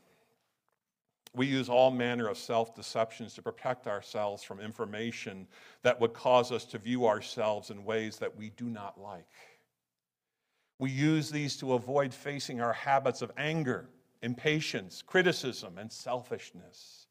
we 1.35 1.47
use 1.47 1.69
all 1.69 1.91
manner 1.91 2.29
of 2.29 2.39
self 2.39 2.73
deceptions 2.73 3.35
to 3.35 3.43
protect 3.43 3.89
ourselves 3.89 4.45
from 4.45 4.61
information 4.61 5.49
that 5.83 6.01
would 6.01 6.13
cause 6.13 6.53
us 6.53 6.65
to 6.67 6.79
view 6.79 7.09
ourselves 7.09 7.71
in 7.71 7.85
ways 7.85 8.19
that 8.19 8.37
we 8.37 8.51
do 8.51 8.67
not 8.67 9.01
like. 9.01 9.27
We 10.83 10.91
use 10.91 11.31
these 11.31 11.57
to 11.59 11.75
avoid 11.75 12.13
facing 12.13 12.61
our 12.61 12.73
habits 12.73 13.23
of 13.23 13.31
anger, 13.37 13.89
impatience, 14.21 15.01
criticism, 15.01 15.79
and 15.79 15.93
selfishness. 15.93 17.07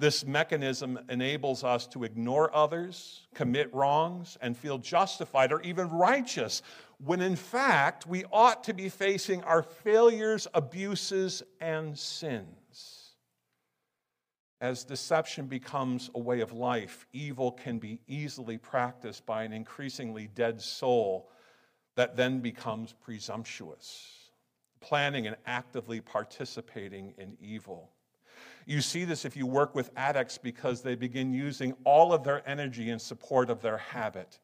This 0.00 0.26
mechanism 0.26 0.98
enables 1.08 1.62
us 1.62 1.86
to 1.86 2.02
ignore 2.02 2.52
others, 2.52 3.28
commit 3.34 3.72
wrongs, 3.72 4.36
and 4.40 4.56
feel 4.56 4.78
justified 4.78 5.52
or 5.52 5.60
even 5.60 5.90
righteous, 5.90 6.60
when 6.98 7.20
in 7.20 7.36
fact 7.36 8.08
we 8.08 8.24
ought 8.32 8.64
to 8.64 8.74
be 8.74 8.88
facing 8.88 9.44
our 9.44 9.62
failures, 9.62 10.48
abuses, 10.52 11.44
and 11.60 11.96
sins. 11.96 13.12
As 14.60 14.82
deception 14.82 15.46
becomes 15.46 16.10
a 16.16 16.18
way 16.18 16.40
of 16.40 16.52
life, 16.52 17.06
evil 17.12 17.52
can 17.52 17.78
be 17.78 18.00
easily 18.08 18.58
practiced 18.58 19.24
by 19.24 19.44
an 19.44 19.52
increasingly 19.52 20.26
dead 20.26 20.60
soul 20.60 21.28
that 21.94 22.16
then 22.16 22.40
becomes 22.40 22.92
presumptuous, 22.92 24.30
planning 24.80 25.26
and 25.26 25.36
actively 25.46 26.00
participating 26.00 27.14
in 27.18 27.36
evil. 27.40 27.90
You 28.66 28.80
see 28.80 29.04
this 29.04 29.24
if 29.24 29.36
you 29.36 29.46
work 29.46 29.74
with 29.74 29.90
addicts 29.96 30.38
because 30.38 30.82
they 30.82 30.94
begin 30.94 31.32
using 31.32 31.74
all 31.84 32.12
of 32.12 32.22
their 32.24 32.48
energy 32.48 32.90
in 32.90 32.98
support 32.98 33.50
of 33.50 33.60
their 33.60 33.78
habit. 33.78 34.38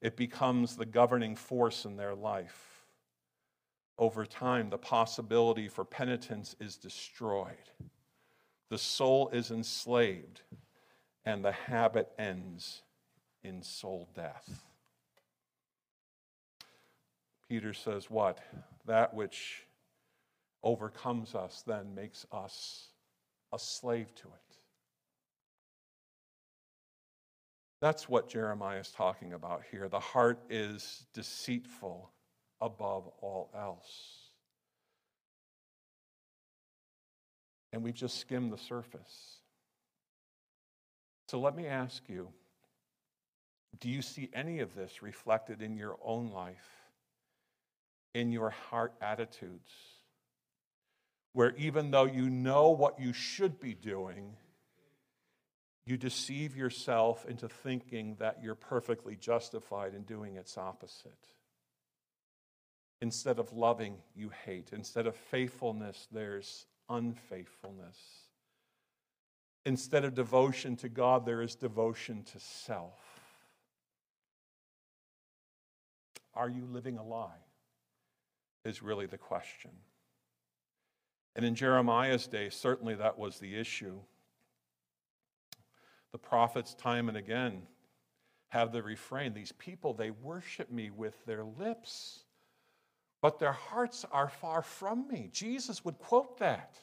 It 0.00 0.16
becomes 0.16 0.76
the 0.76 0.86
governing 0.86 1.36
force 1.36 1.84
in 1.84 1.96
their 1.96 2.14
life. 2.14 2.84
Over 3.98 4.24
time, 4.24 4.70
the 4.70 4.78
possibility 4.78 5.68
for 5.68 5.84
penitence 5.84 6.54
is 6.60 6.76
destroyed. 6.76 7.56
The 8.70 8.78
soul 8.78 9.28
is 9.32 9.50
enslaved, 9.50 10.42
and 11.24 11.44
the 11.44 11.52
habit 11.52 12.10
ends 12.18 12.82
in 13.42 13.62
soul 13.62 14.08
death. 14.14 14.67
Peter 17.48 17.72
says, 17.72 18.10
What? 18.10 18.38
That 18.86 19.14
which 19.14 19.64
overcomes 20.62 21.34
us 21.34 21.62
then 21.66 21.94
makes 21.94 22.26
us 22.32 22.88
a 23.52 23.58
slave 23.58 24.14
to 24.16 24.28
it. 24.28 24.48
That's 27.80 28.08
what 28.08 28.28
Jeremiah 28.28 28.80
is 28.80 28.90
talking 28.90 29.32
about 29.32 29.62
here. 29.70 29.88
The 29.88 30.00
heart 30.00 30.40
is 30.50 31.06
deceitful 31.14 32.10
above 32.60 33.08
all 33.20 33.50
else. 33.56 34.16
And 37.72 37.82
we've 37.82 37.94
just 37.94 38.18
skimmed 38.18 38.52
the 38.52 38.58
surface. 38.58 39.36
So 41.28 41.38
let 41.38 41.54
me 41.54 41.66
ask 41.66 42.02
you 42.08 42.28
do 43.80 43.88
you 43.88 44.02
see 44.02 44.28
any 44.32 44.58
of 44.58 44.74
this 44.74 45.02
reflected 45.02 45.62
in 45.62 45.76
your 45.76 45.98
own 46.02 46.32
life, 46.32 46.77
in 48.14 48.32
your 48.32 48.50
heart 48.50 48.94
attitudes? 49.00 49.70
Where 51.32 51.54
even 51.56 51.90
though 51.90 52.06
you 52.06 52.30
know 52.30 52.70
what 52.70 53.00
you 53.00 53.12
should 53.12 53.60
be 53.60 53.74
doing, 53.74 54.36
you 55.88 55.96
deceive 55.96 56.56
yourself 56.56 57.24
into 57.26 57.48
thinking 57.48 58.16
that 58.18 58.38
you're 58.42 58.54
perfectly 58.54 59.16
justified 59.16 59.94
in 59.94 60.02
doing 60.02 60.36
its 60.36 60.58
opposite. 60.58 61.28
Instead 63.00 63.38
of 63.38 63.52
loving, 63.52 63.96
you 64.14 64.30
hate. 64.44 64.70
Instead 64.72 65.06
of 65.06 65.16
faithfulness, 65.16 66.08
there's 66.12 66.66
unfaithfulness. 66.90 67.96
Instead 69.64 70.04
of 70.04 70.14
devotion 70.14 70.76
to 70.76 70.88
God, 70.88 71.24
there 71.24 71.40
is 71.40 71.54
devotion 71.54 72.22
to 72.32 72.40
self. 72.40 72.98
Are 76.34 76.48
you 76.48 76.66
living 76.66 76.98
a 76.98 77.04
lie? 77.04 77.47
Is 78.64 78.82
really 78.82 79.06
the 79.06 79.18
question. 79.18 79.70
And 81.36 81.44
in 81.44 81.54
Jeremiah's 81.54 82.26
day, 82.26 82.50
certainly 82.50 82.94
that 82.96 83.18
was 83.18 83.38
the 83.38 83.54
issue. 83.54 84.00
The 86.12 86.18
prophets, 86.18 86.74
time 86.74 87.08
and 87.08 87.16
again, 87.16 87.62
have 88.48 88.72
the 88.72 88.82
refrain 88.82 89.34
these 89.34 89.52
people, 89.52 89.94
they 89.94 90.10
worship 90.10 90.70
me 90.70 90.90
with 90.90 91.14
their 91.26 91.44
lips, 91.44 92.24
but 93.20 93.38
their 93.38 93.52
hearts 93.52 94.04
are 94.10 94.28
far 94.28 94.62
from 94.62 95.06
me. 95.08 95.28
Jesus 95.32 95.84
would 95.84 95.98
quote 95.98 96.38
that. 96.38 96.76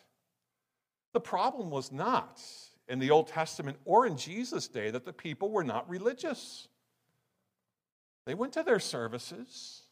The 1.13 1.19
problem 1.19 1.69
was 1.69 1.91
not 1.91 2.41
in 2.87 2.99
the 2.99 3.11
Old 3.11 3.27
Testament 3.27 3.77
or 3.85 4.05
in 4.05 4.15
Jesus' 4.17 4.67
day 4.67 4.91
that 4.91 5.05
the 5.05 5.13
people 5.13 5.49
were 5.49 5.63
not 5.63 5.89
religious. 5.89 6.67
They 8.25 8.35
went 8.35 8.53
to 8.53 8.63
their 8.63 8.79
services. 8.79 9.84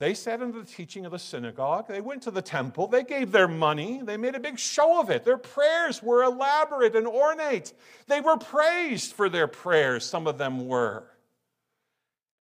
They 0.00 0.14
sat 0.14 0.40
under 0.40 0.58
the 0.58 0.66
teaching 0.66 1.04
of 1.04 1.12
the 1.12 1.18
synagogue. 1.18 1.86
They 1.86 2.00
went 2.00 2.22
to 2.22 2.30
the 2.30 2.40
temple. 2.40 2.86
They 2.86 3.04
gave 3.04 3.32
their 3.32 3.46
money. 3.46 4.00
They 4.02 4.16
made 4.16 4.34
a 4.34 4.40
big 4.40 4.58
show 4.58 4.98
of 4.98 5.10
it. 5.10 5.24
Their 5.24 5.36
prayers 5.36 6.02
were 6.02 6.22
elaborate 6.22 6.96
and 6.96 7.06
ornate. 7.06 7.74
They 8.06 8.22
were 8.22 8.38
praised 8.38 9.12
for 9.12 9.28
their 9.28 9.46
prayers, 9.46 10.06
some 10.06 10.26
of 10.26 10.38
them 10.38 10.66
were. 10.66 11.04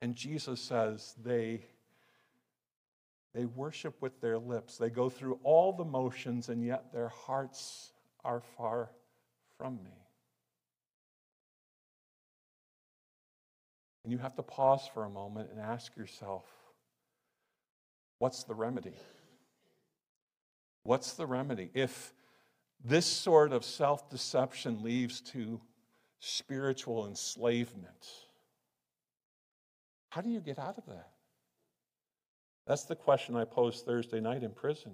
And 0.03 0.15
Jesus 0.15 0.61
says 0.61 1.15
they, 1.25 1.61
they 3.33 3.45
worship 3.45 3.99
with 4.03 4.21
their 4.21 4.37
lips. 4.37 4.77
They 4.77 4.91
go 4.91 5.09
through 5.09 5.39
all 5.41 5.73
the 5.73 5.83
motions, 5.83 6.49
and 6.49 6.63
yet 6.63 6.93
their 6.93 7.09
hearts 7.09 7.91
are 8.23 8.41
far 8.55 8.91
from 9.57 9.83
me. 9.83 9.97
And 14.03 14.13
you 14.13 14.19
have 14.19 14.35
to 14.35 14.43
pause 14.43 14.87
for 14.93 15.05
a 15.05 15.09
moment 15.09 15.49
and 15.51 15.59
ask 15.59 15.97
yourself 15.97 16.43
What's 18.19 18.43
the 18.43 18.55
remedy? 18.55 18.95
What's 20.83 21.13
the 21.13 21.25
remedy? 21.25 21.69
If 21.73 22.13
this 22.83 23.05
sort 23.05 23.51
of 23.51 23.65
self 23.65 24.09
deception 24.09 24.83
leads 24.83 25.21
to 25.21 25.59
spiritual 26.19 27.07
enslavement, 27.07 28.07
how 30.09 30.21
do 30.21 30.29
you 30.29 30.39
get 30.39 30.57
out 30.57 30.77
of 30.77 30.85
that? 30.87 31.09
That's 32.65 32.83
the 32.83 32.95
question 32.95 33.35
I 33.35 33.45
posed 33.45 33.85
Thursday 33.85 34.19
night 34.19 34.43
in 34.43 34.51
prison. 34.51 34.93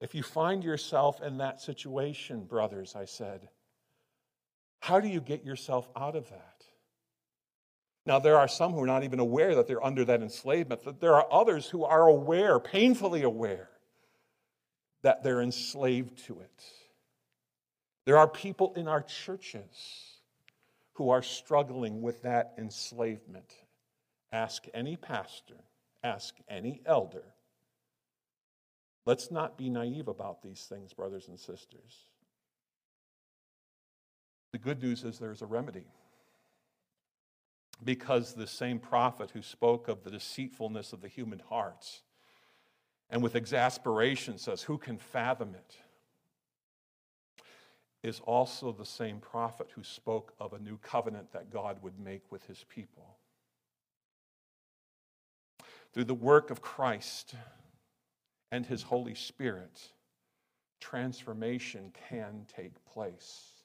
If 0.00 0.14
you 0.14 0.22
find 0.22 0.62
yourself 0.62 1.22
in 1.22 1.38
that 1.38 1.60
situation, 1.60 2.44
brothers, 2.44 2.94
I 2.94 3.06
said, 3.06 3.48
how 4.80 5.00
do 5.00 5.08
you 5.08 5.20
get 5.20 5.44
yourself 5.44 5.88
out 5.96 6.16
of 6.16 6.28
that? 6.30 6.64
Now, 8.06 8.20
there 8.20 8.38
are 8.38 8.46
some 8.46 8.72
who 8.72 8.80
are 8.82 8.86
not 8.86 9.02
even 9.02 9.18
aware 9.18 9.56
that 9.56 9.66
they're 9.66 9.84
under 9.84 10.04
that 10.04 10.22
enslavement. 10.22 10.82
But 10.84 11.00
there 11.00 11.16
are 11.16 11.26
others 11.30 11.68
who 11.68 11.84
are 11.84 12.06
aware, 12.06 12.60
painfully 12.60 13.24
aware, 13.24 13.68
that 15.02 15.24
they're 15.24 15.42
enslaved 15.42 16.16
to 16.26 16.40
it. 16.40 16.64
There 18.04 18.16
are 18.16 18.28
people 18.28 18.72
in 18.76 18.86
our 18.86 19.02
churches 19.02 20.20
who 20.92 21.10
are 21.10 21.22
struggling 21.22 22.00
with 22.00 22.22
that 22.22 22.54
enslavement. 22.56 23.52
Ask 24.30 24.66
any 24.72 24.96
pastor, 24.96 25.56
ask 26.04 26.36
any 26.48 26.80
elder. 26.86 27.24
Let's 29.04 29.32
not 29.32 29.58
be 29.58 29.68
naive 29.68 30.06
about 30.06 30.42
these 30.42 30.62
things, 30.68 30.92
brothers 30.92 31.26
and 31.26 31.38
sisters. 31.38 32.06
The 34.52 34.58
good 34.58 34.80
news 34.80 35.02
is 35.02 35.18
there's 35.18 35.42
a 35.42 35.46
remedy 35.46 35.86
because 37.84 38.34
the 38.34 38.46
same 38.46 38.78
prophet 38.78 39.30
who 39.32 39.42
spoke 39.42 39.88
of 39.88 40.02
the 40.02 40.10
deceitfulness 40.10 40.92
of 40.92 41.00
the 41.00 41.08
human 41.08 41.40
hearts 41.48 42.02
and 43.10 43.22
with 43.22 43.36
exasperation 43.36 44.38
says, 44.38 44.62
Who 44.62 44.78
can 44.78 44.98
fathom 44.98 45.54
it? 45.54 45.76
is 48.02 48.20
also 48.20 48.70
the 48.70 48.84
same 48.84 49.18
prophet 49.18 49.68
who 49.74 49.82
spoke 49.82 50.32
of 50.38 50.52
a 50.52 50.58
new 50.60 50.78
covenant 50.78 51.32
that 51.32 51.50
God 51.50 51.82
would 51.82 51.98
make 51.98 52.22
with 52.30 52.46
his 52.46 52.64
people. 52.68 53.16
Through 55.92 56.04
the 56.04 56.14
work 56.14 56.50
of 56.50 56.60
Christ 56.60 57.34
and 58.52 58.64
his 58.64 58.82
Holy 58.82 59.16
Spirit, 59.16 59.80
transformation 60.78 61.92
can 62.08 62.46
take 62.54 62.84
place. 62.84 63.55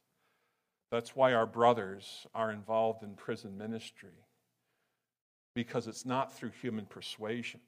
That's 0.92 1.16
why 1.16 1.34
our 1.34 1.46
brothers 1.46 2.28
are 2.36 2.52
involved 2.52 3.02
in 3.02 3.16
prison 3.16 3.58
ministry, 3.58 4.26
because 5.56 5.88
it's 5.88 6.06
not 6.06 6.34
through 6.34 6.52
human 6.62 6.86
persuasion. 6.86 7.62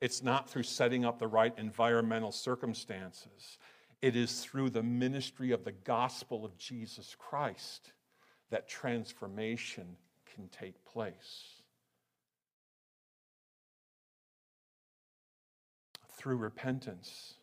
It's 0.00 0.22
not 0.22 0.48
through 0.48 0.62
setting 0.62 1.04
up 1.04 1.18
the 1.18 1.28
right 1.28 1.52
environmental 1.58 2.32
circumstances. 2.32 3.58
It 4.00 4.16
is 4.16 4.40
through 4.40 4.70
the 4.70 4.82
ministry 4.82 5.50
of 5.52 5.64
the 5.64 5.72
gospel 5.72 6.42
of 6.42 6.56
Jesus 6.56 7.14
Christ 7.18 7.92
that 8.48 8.66
transformation 8.66 9.96
can 10.34 10.48
take 10.48 10.82
place. 10.86 11.62
Through 16.12 16.38
repentance, 16.38 17.34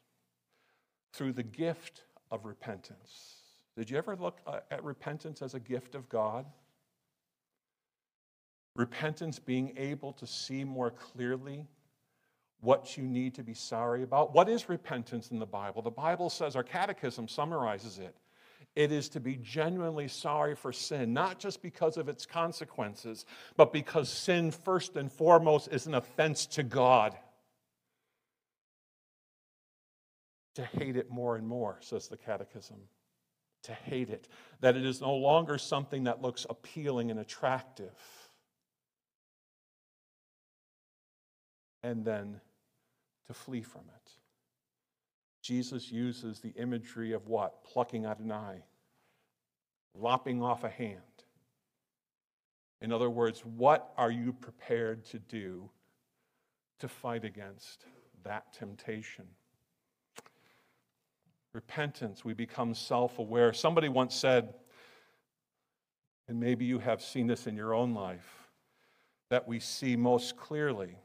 through 1.13 1.33
the 1.33 1.43
gift 1.43 2.01
of 2.31 2.45
repentance 2.45 3.36
did 3.77 3.91
you 3.91 3.97
ever 3.97 4.15
look 4.15 4.39
uh, 4.47 4.59
at 4.71 4.83
repentance 4.83 5.43
as 5.43 5.53
a 5.53 5.59
gift 5.59 5.93
of 5.93 6.09
God? 6.09 6.45
Repentance 8.75 9.37
being 9.37 9.73
able 9.77 10.13
to 10.13 10.25
see 10.25 10.63
more 10.63 10.89
clearly 10.89 11.67
what 12.61 12.97
you 12.97 13.03
need 13.03 13.35
to 13.35 13.43
be 13.43 13.53
sorry 13.53 14.01
about. 14.01 14.33
What 14.33 14.49
is 14.49 14.67
repentance 14.67 15.29
in 15.29 15.37
the 15.37 15.45
Bible? 15.45 15.83
The 15.83 15.91
Bible 15.91 16.31
says, 16.31 16.55
our 16.55 16.63
catechism 16.63 17.27
summarizes 17.27 17.99
it. 17.99 18.15
It 18.75 18.91
is 18.91 19.09
to 19.09 19.19
be 19.19 19.35
genuinely 19.35 20.07
sorry 20.07 20.55
for 20.55 20.73
sin, 20.73 21.13
not 21.13 21.37
just 21.37 21.61
because 21.61 21.97
of 21.97 22.09
its 22.09 22.25
consequences, 22.25 23.25
but 23.57 23.71
because 23.71 24.09
sin, 24.09 24.49
first 24.49 24.95
and 24.95 25.11
foremost, 25.11 25.71
is 25.71 25.85
an 25.85 25.93
offense 25.93 26.47
to 26.47 26.63
God. 26.63 27.15
To 30.55 30.65
hate 30.65 30.97
it 30.97 31.11
more 31.11 31.35
and 31.35 31.47
more, 31.47 31.77
says 31.81 32.07
the 32.07 32.17
catechism 32.17 32.77
to 33.67 33.73
hate 33.73 34.09
it, 34.09 34.27
that 34.61 34.75
it 34.75 34.85
is 34.85 35.01
no 35.01 35.13
longer 35.13 35.57
something 35.57 36.05
that 36.05 36.21
looks 36.21 36.45
appealing 36.49 37.11
and 37.11 37.19
attractive. 37.19 37.95
And 41.83 42.03
then 42.03 42.41
to 43.27 43.33
flee 43.33 43.61
from 43.61 43.81
it. 43.81 44.11
Jesus 45.41 45.91
uses 45.91 46.39
the 46.39 46.53
imagery 46.57 47.11
of 47.11 47.27
what? 47.27 47.63
Plucking 47.63 48.05
out 48.05 48.19
an 48.19 48.31
eye, 48.31 48.63
lopping 49.93 50.41
off 50.41 50.63
a 50.63 50.69
hand. 50.69 51.01
In 52.81 52.91
other 52.91 53.09
words, 53.09 53.41
what 53.41 53.93
are 53.97 54.11
you 54.11 54.33
prepared 54.33 55.05
to 55.05 55.19
do 55.19 55.69
to 56.79 56.87
fight 56.87 57.25
against 57.25 57.85
that 58.23 58.53
temptation? 58.53 59.25
Repentance, 61.57 62.23
we 62.23 62.35
become 62.35 62.75
self 62.75 63.17
aware. 63.17 63.51
Somebody 63.51 63.89
once 63.89 64.13
said, 64.13 64.53
and 66.27 66.39
maybe 66.39 66.65
you 66.65 66.77
have 66.77 67.01
seen 67.01 67.25
this 67.25 67.47
in 67.47 67.55
your 67.55 67.73
own 67.73 67.95
life, 67.95 68.47
that 69.31 69.47
we 69.47 69.59
see 69.59 69.95
most 69.95 70.37
clearly 70.37 70.99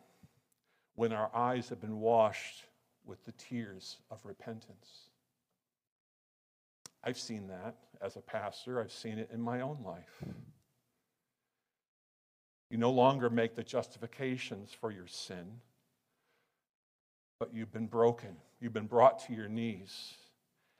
when 0.94 1.10
our 1.10 1.30
eyes 1.34 1.70
have 1.70 1.80
been 1.80 2.00
washed 2.00 2.64
with 3.06 3.24
the 3.24 3.32
tears 3.32 3.96
of 4.10 4.20
repentance. 4.26 5.08
I've 7.02 7.18
seen 7.18 7.48
that 7.48 7.76
as 8.02 8.16
a 8.16 8.20
pastor, 8.20 8.78
I've 8.78 8.92
seen 8.92 9.18
it 9.18 9.30
in 9.32 9.40
my 9.40 9.62
own 9.62 9.78
life. 9.82 10.22
You 12.68 12.76
no 12.76 12.90
longer 12.90 13.30
make 13.30 13.54
the 13.54 13.64
justifications 13.64 14.70
for 14.78 14.90
your 14.90 15.06
sin, 15.06 15.60
but 17.40 17.54
you've 17.54 17.72
been 17.72 17.86
broken. 17.86 18.36
You've 18.60 18.74
been 18.74 18.86
brought 18.86 19.18
to 19.26 19.32
your 19.32 19.48
knees, 19.48 20.14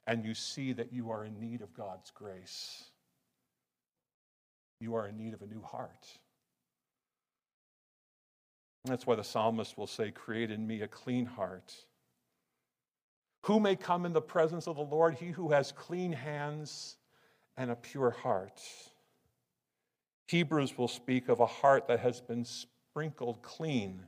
and 0.07 0.25
you 0.25 0.35
see 0.35 0.73
that 0.73 0.93
you 0.93 1.11
are 1.11 1.25
in 1.25 1.39
need 1.39 1.63
of 1.63 1.75
God's 1.75 2.11
grace. 2.11 2.85
You 4.81 4.95
are 4.97 5.07
in 5.07 5.17
need 5.17 5.35
of 5.35 5.43
a 5.43 5.47
new 5.47 5.63
heart. 5.63 6.07
That's 8.85 9.07
why 9.07 9.15
the 9.15 9.23
psalmist 9.23 9.79
will 9.79 9.87
say, 9.87 10.11
Create 10.11 10.51
in 10.51 10.67
me 10.67 10.81
a 10.81 10.89
clean 10.89 11.25
heart. 11.25 11.73
Who 13.47 13.61
may 13.61 13.77
come 13.77 14.07
in 14.07 14.13
the 14.13 14.21
presence 14.21 14.67
of 14.67 14.77
the 14.77 14.83
Lord? 14.83 15.15
He 15.15 15.29
who 15.29 15.51
has 15.51 15.73
clean 15.73 16.13
hands 16.13 16.97
and 17.57 17.71
a 17.71 17.77
pure 17.77 18.11
heart. 18.11 18.61
Hebrews 20.29 20.79
will 20.79 20.89
speak 20.89 21.29
of 21.29 21.41
a 21.41 21.47
heart 21.47 21.87
that 21.89 22.01
has 22.01 22.21
been 22.21 22.45
sprinkled 22.45 23.43
clean 23.43 24.07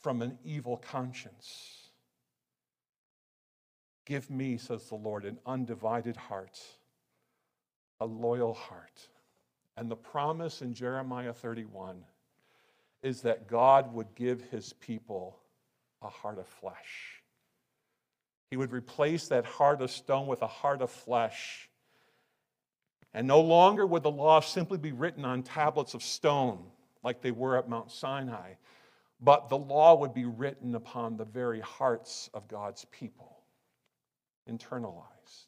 from 0.00 0.22
an 0.22 0.38
evil 0.44 0.76
conscience. 0.76 1.81
Give 4.04 4.28
me, 4.30 4.56
says 4.56 4.88
the 4.88 4.96
Lord, 4.96 5.24
an 5.24 5.38
undivided 5.46 6.16
heart, 6.16 6.60
a 8.00 8.06
loyal 8.06 8.54
heart. 8.54 9.08
And 9.76 9.90
the 9.90 9.96
promise 9.96 10.60
in 10.62 10.74
Jeremiah 10.74 11.32
31 11.32 12.04
is 13.02 13.22
that 13.22 13.48
God 13.48 13.92
would 13.94 14.14
give 14.14 14.42
his 14.50 14.72
people 14.74 15.38
a 16.02 16.08
heart 16.08 16.38
of 16.38 16.46
flesh. 16.46 17.22
He 18.50 18.56
would 18.56 18.72
replace 18.72 19.28
that 19.28 19.44
heart 19.44 19.80
of 19.80 19.90
stone 19.90 20.26
with 20.26 20.42
a 20.42 20.46
heart 20.46 20.82
of 20.82 20.90
flesh. 20.90 21.70
And 23.14 23.26
no 23.26 23.40
longer 23.40 23.86
would 23.86 24.02
the 24.02 24.10
law 24.10 24.40
simply 24.40 24.78
be 24.78 24.92
written 24.92 25.24
on 25.24 25.42
tablets 25.42 25.94
of 25.94 26.02
stone 26.02 26.64
like 27.02 27.22
they 27.22 27.30
were 27.30 27.56
at 27.56 27.68
Mount 27.68 27.90
Sinai, 27.90 28.52
but 29.20 29.48
the 29.48 29.58
law 29.58 29.94
would 29.94 30.14
be 30.14 30.24
written 30.24 30.74
upon 30.74 31.16
the 31.16 31.24
very 31.24 31.60
hearts 31.60 32.30
of 32.34 32.48
God's 32.48 32.84
people, 32.90 33.31
internalized, 34.50 35.46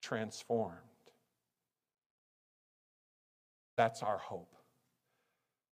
transformed. 0.00 0.76
That's 3.76 4.02
our 4.02 4.18
hope. 4.18 4.54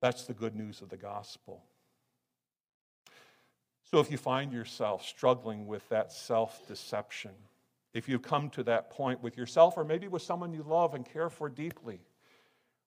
That's 0.02 0.26
the 0.26 0.34
good 0.34 0.56
news 0.56 0.82
of 0.82 0.90
the 0.90 0.98
gospel. 0.98 1.64
So 3.84 4.00
if 4.00 4.12
you 4.12 4.18
find 4.18 4.54
yourself 4.54 5.06
struggling 5.06 5.66
with 5.66 5.88
that 5.90 6.12
self 6.12 6.66
deception, 6.68 7.32
if 7.94 8.08
you've 8.08 8.22
come 8.22 8.50
to 8.52 8.64
that 8.64 8.92
point 8.92 9.22
with 9.22 9.36
yourself 9.36 9.78
or 9.78 9.84
maybe 9.84 10.08
with 10.08 10.22
someone 10.22 10.54
you 10.54 10.64
love 10.64 10.94
and 10.94 11.06
care 11.06 11.30
for 11.30 11.50
deeply, 11.50 12.00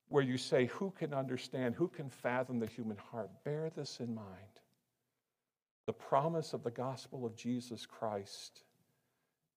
where 0.08 0.22
you 0.22 0.38
say, 0.38 0.66
Who 0.66 0.90
can 0.90 1.12
understand? 1.12 1.74
Who 1.74 1.88
can 1.88 2.08
fathom 2.08 2.60
the 2.60 2.66
human 2.66 2.96
heart? 3.10 3.30
Bear 3.44 3.70
this 3.74 3.98
in 3.98 4.14
mind. 4.14 4.26
The 5.86 5.92
promise 5.92 6.52
of 6.52 6.62
the 6.62 6.70
gospel 6.70 7.26
of 7.26 7.34
Jesus 7.34 7.84
Christ 7.84 8.62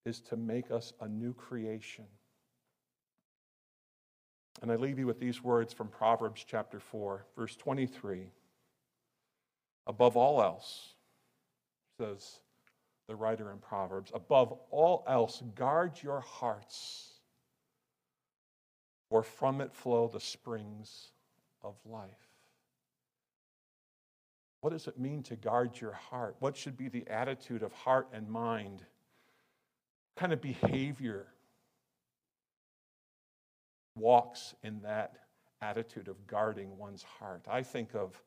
is 0.06 0.20
to 0.20 0.36
make 0.36 0.70
us 0.70 0.92
a 1.00 1.08
new 1.08 1.34
creation. 1.34 2.04
And 4.62 4.72
I 4.72 4.76
leave 4.76 4.98
you 4.98 5.06
with 5.06 5.20
these 5.20 5.42
words 5.42 5.72
from 5.72 5.88
Proverbs 5.88 6.44
chapter 6.48 6.80
4, 6.80 7.26
verse 7.36 7.56
23. 7.56 8.30
Above 9.86 10.16
all 10.16 10.42
else, 10.42 10.94
says 11.98 12.40
the 13.08 13.14
writer 13.14 13.50
in 13.50 13.58
Proverbs, 13.58 14.10
above 14.14 14.58
all 14.70 15.04
else, 15.06 15.42
guard 15.54 15.92
your 16.02 16.20
hearts, 16.20 17.10
for 19.10 19.22
from 19.22 19.60
it 19.60 19.72
flow 19.72 20.08
the 20.08 20.20
springs 20.20 21.10
of 21.62 21.74
life. 21.84 22.08
What 24.60 24.70
does 24.72 24.88
it 24.88 24.98
mean 24.98 25.22
to 25.24 25.36
guard 25.36 25.80
your 25.80 25.92
heart? 25.92 26.36
What 26.40 26.56
should 26.56 26.76
be 26.76 26.88
the 26.88 27.06
attitude 27.08 27.62
of 27.62 27.72
heart 27.72 28.08
and 28.12 28.28
mind? 28.28 28.84
Kind 30.16 30.32
of 30.32 30.40
behavior 30.40 31.26
walks 33.94 34.54
in 34.62 34.80
that 34.82 35.18
attitude 35.60 36.08
of 36.08 36.26
guarding 36.26 36.76
one's 36.78 37.02
heart. 37.02 37.44
I 37.48 37.62
think 37.62 37.94
of 37.94 38.20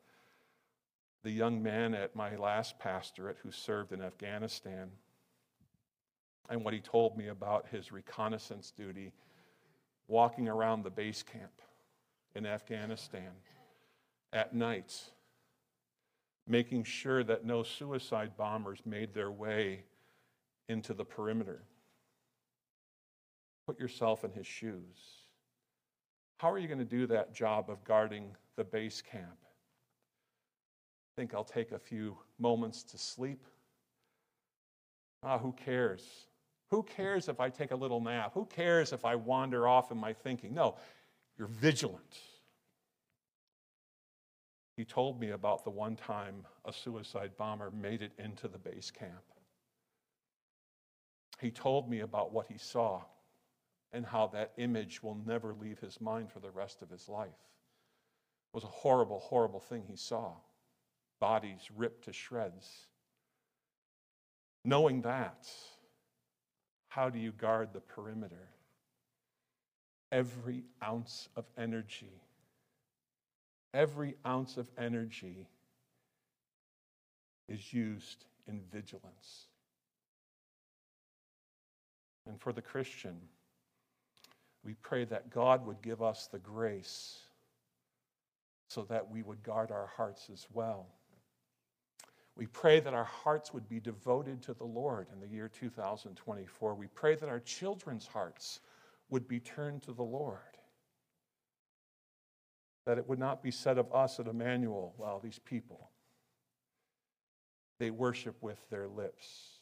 the 1.22 1.30
young 1.30 1.62
man 1.62 1.94
at 1.94 2.16
my 2.16 2.36
last 2.36 2.78
pastorate 2.78 3.36
who 3.42 3.50
served 3.50 3.92
in 3.92 4.00
Afghanistan 4.00 4.90
and 6.48 6.64
what 6.64 6.74
he 6.74 6.80
told 6.80 7.16
me 7.16 7.28
about 7.28 7.66
his 7.70 7.92
reconnaissance 7.92 8.72
duty 8.76 9.12
walking 10.08 10.48
around 10.48 10.82
the 10.82 10.90
base 10.90 11.22
camp 11.22 11.62
in 12.34 12.46
Afghanistan 12.46 13.30
at 14.32 14.54
night, 14.54 15.00
making 16.46 16.84
sure 16.84 17.22
that 17.22 17.44
no 17.44 17.62
suicide 17.62 18.32
bombers 18.36 18.80
made 18.84 19.14
their 19.14 19.30
way 19.30 19.84
into 20.68 20.94
the 20.94 21.04
perimeter. 21.04 21.62
Put 23.70 23.78
yourself 23.78 24.24
in 24.24 24.32
his 24.32 24.48
shoes. 24.48 25.28
How 26.38 26.50
are 26.50 26.58
you 26.58 26.66
going 26.66 26.80
to 26.80 26.84
do 26.84 27.06
that 27.06 27.32
job 27.32 27.70
of 27.70 27.84
guarding 27.84 28.34
the 28.56 28.64
base 28.64 29.00
camp? 29.00 29.38
I 31.06 31.10
think 31.14 31.34
I'll 31.34 31.44
take 31.44 31.70
a 31.70 31.78
few 31.78 32.18
moments 32.40 32.82
to 32.82 32.98
sleep. 32.98 33.44
Ah, 35.22 35.38
who 35.38 35.52
cares? 35.52 36.02
Who 36.72 36.82
cares 36.82 37.28
if 37.28 37.38
I 37.38 37.48
take 37.48 37.70
a 37.70 37.76
little 37.76 38.00
nap? 38.00 38.32
Who 38.34 38.44
cares 38.46 38.92
if 38.92 39.04
I 39.04 39.14
wander 39.14 39.68
off 39.68 39.92
in 39.92 39.98
my 39.98 40.14
thinking? 40.14 40.52
No, 40.52 40.74
you're 41.38 41.46
vigilant. 41.46 42.18
He 44.76 44.84
told 44.84 45.20
me 45.20 45.30
about 45.30 45.62
the 45.62 45.70
one 45.70 45.94
time 45.94 46.44
a 46.64 46.72
suicide 46.72 47.36
bomber 47.38 47.70
made 47.70 48.02
it 48.02 48.10
into 48.18 48.48
the 48.48 48.58
base 48.58 48.90
camp. 48.90 49.22
He 51.40 51.52
told 51.52 51.88
me 51.88 52.00
about 52.00 52.32
what 52.32 52.48
he 52.48 52.58
saw 52.58 53.02
and 53.92 54.06
how 54.06 54.28
that 54.28 54.52
image 54.56 55.02
will 55.02 55.18
never 55.26 55.54
leave 55.54 55.78
his 55.80 56.00
mind 56.00 56.30
for 56.30 56.40
the 56.40 56.50
rest 56.50 56.82
of 56.82 56.90
his 56.90 57.08
life. 57.08 57.28
It 57.28 58.54
was 58.54 58.64
a 58.64 58.68
horrible, 58.68 59.18
horrible 59.18 59.60
thing 59.60 59.84
he 59.86 59.96
saw 59.96 60.32
bodies 61.20 61.68
ripped 61.76 62.06
to 62.06 62.12
shreds. 62.12 62.86
Knowing 64.64 65.02
that, 65.02 65.48
how 66.88 67.08
do 67.10 67.18
you 67.18 67.30
guard 67.30 67.68
the 67.72 67.80
perimeter? 67.80 68.48
Every 70.10 70.64
ounce 70.82 71.28
of 71.36 71.44
energy, 71.56 72.20
every 73.72 74.16
ounce 74.26 74.56
of 74.56 74.68
energy 74.76 75.46
is 77.48 77.72
used 77.72 78.24
in 78.48 78.60
vigilance. 78.72 79.46
And 82.26 82.40
for 82.40 82.52
the 82.52 82.62
Christian, 82.62 83.20
we 84.64 84.74
pray 84.74 85.04
that 85.06 85.30
God 85.30 85.66
would 85.66 85.82
give 85.82 86.02
us 86.02 86.28
the 86.30 86.38
grace 86.38 87.18
so 88.68 88.82
that 88.84 89.10
we 89.10 89.22
would 89.22 89.42
guard 89.42 89.70
our 89.70 89.90
hearts 89.96 90.28
as 90.32 90.46
well. 90.52 90.86
We 92.36 92.46
pray 92.46 92.80
that 92.80 92.94
our 92.94 93.04
hearts 93.04 93.52
would 93.52 93.68
be 93.68 93.80
devoted 93.80 94.42
to 94.42 94.54
the 94.54 94.64
Lord 94.64 95.08
in 95.12 95.20
the 95.20 95.26
year 95.26 95.48
2024. 95.48 96.74
We 96.74 96.86
pray 96.86 97.14
that 97.16 97.28
our 97.28 97.40
children's 97.40 98.06
hearts 98.06 98.60
would 99.10 99.26
be 99.26 99.40
turned 99.40 99.82
to 99.82 99.92
the 99.92 100.02
Lord. 100.02 100.38
That 102.86 102.98
it 102.98 103.08
would 103.08 103.18
not 103.18 103.42
be 103.42 103.50
said 103.50 103.76
of 103.76 103.92
us 103.92 104.20
at 104.20 104.26
Emmanuel, 104.26 104.94
well, 104.96 105.20
these 105.22 105.38
people, 105.38 105.90
they 107.78 107.90
worship 107.90 108.36
with 108.40 108.58
their 108.70 108.88
lips, 108.88 109.58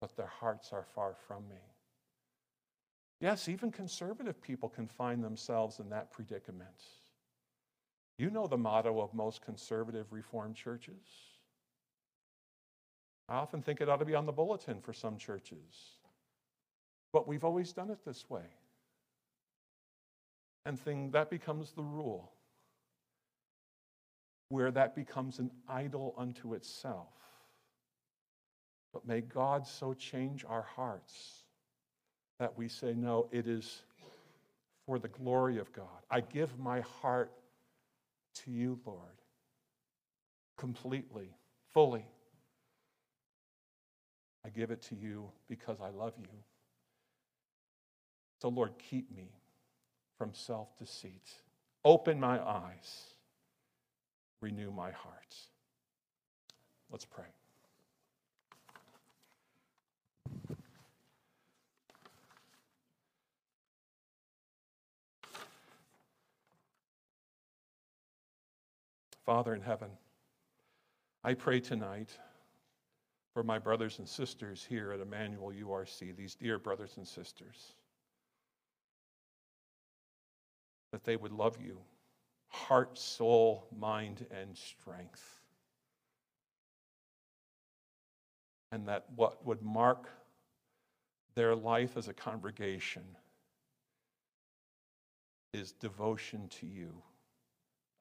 but 0.00 0.16
their 0.16 0.26
hearts 0.26 0.70
are 0.72 0.86
far 0.94 1.14
from 1.26 1.48
me. 1.48 1.75
Yes, 3.20 3.48
even 3.48 3.70
conservative 3.70 4.40
people 4.42 4.68
can 4.68 4.86
find 4.86 5.24
themselves 5.24 5.78
in 5.78 5.88
that 5.90 6.12
predicament. 6.12 6.82
You 8.18 8.30
know 8.30 8.46
the 8.46 8.58
motto 8.58 9.00
of 9.00 9.14
most 9.14 9.42
conservative 9.42 10.12
Reformed 10.12 10.54
churches. 10.54 11.06
I 13.28 13.36
often 13.36 13.62
think 13.62 13.80
it 13.80 13.88
ought 13.88 13.96
to 13.96 14.04
be 14.04 14.14
on 14.14 14.26
the 14.26 14.32
bulletin 14.32 14.80
for 14.80 14.92
some 14.92 15.16
churches. 15.16 15.98
But 17.12 17.26
we've 17.26 17.44
always 17.44 17.72
done 17.72 17.90
it 17.90 18.04
this 18.04 18.28
way. 18.28 18.44
And 20.64 20.78
thing 20.78 21.10
that 21.12 21.30
becomes 21.30 21.72
the 21.72 21.82
rule, 21.82 22.32
where 24.48 24.70
that 24.70 24.94
becomes 24.94 25.38
an 25.38 25.50
idol 25.68 26.14
unto 26.16 26.54
itself. 26.54 27.14
But 28.92 29.06
may 29.06 29.20
God 29.20 29.66
so 29.66 29.94
change 29.94 30.44
our 30.44 30.62
hearts 30.62 31.45
that 32.38 32.56
we 32.56 32.68
say, 32.68 32.92
no, 32.94 33.28
it 33.32 33.46
is 33.46 33.82
for 34.86 34.98
the 34.98 35.08
glory 35.08 35.58
of 35.58 35.72
God. 35.72 35.86
I 36.10 36.20
give 36.20 36.58
my 36.58 36.80
heart 36.80 37.32
to 38.44 38.50
you, 38.50 38.78
Lord, 38.84 39.00
completely, 40.56 41.30
fully. 41.72 42.06
I 44.44 44.50
give 44.50 44.70
it 44.70 44.82
to 44.82 44.94
you 44.94 45.30
because 45.48 45.78
I 45.80 45.88
love 45.90 46.12
you. 46.18 46.28
So, 48.40 48.48
Lord, 48.48 48.72
keep 48.78 49.10
me 49.14 49.30
from 50.18 50.32
self 50.34 50.68
deceit. 50.78 51.28
Open 51.84 52.20
my 52.20 52.40
eyes, 52.40 53.04
renew 54.40 54.70
my 54.70 54.90
heart. 54.90 55.34
Let's 56.90 57.04
pray. 57.04 57.24
Father 69.26 69.52
in 69.52 69.60
heaven, 69.60 69.90
I 71.24 71.34
pray 71.34 71.58
tonight 71.58 72.10
for 73.34 73.42
my 73.42 73.58
brothers 73.58 73.98
and 73.98 74.08
sisters 74.08 74.64
here 74.66 74.92
at 74.92 75.00
Emmanuel 75.00 75.50
URC, 75.50 76.16
these 76.16 76.36
dear 76.36 76.60
brothers 76.60 76.92
and 76.96 77.06
sisters, 77.06 77.74
that 80.92 81.02
they 81.02 81.16
would 81.16 81.32
love 81.32 81.58
you, 81.60 81.80
heart, 82.46 82.96
soul, 82.96 83.66
mind, 83.76 84.24
and 84.30 84.56
strength. 84.56 85.40
And 88.70 88.86
that 88.86 89.06
what 89.16 89.44
would 89.44 89.60
mark 89.60 90.08
their 91.34 91.56
life 91.56 91.96
as 91.96 92.06
a 92.06 92.14
congregation 92.14 93.02
is 95.52 95.72
devotion 95.72 96.48
to 96.60 96.66
you, 96.66 97.02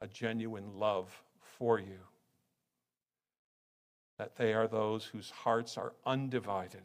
a 0.01 0.07
genuine 0.07 0.77
love 0.77 1.23
for 1.57 1.79
you 1.79 1.99
that 4.17 4.35
they 4.37 4.53
are 4.53 4.67
those 4.67 5.05
whose 5.05 5.29
hearts 5.29 5.77
are 5.77 5.93
undivided. 6.05 6.83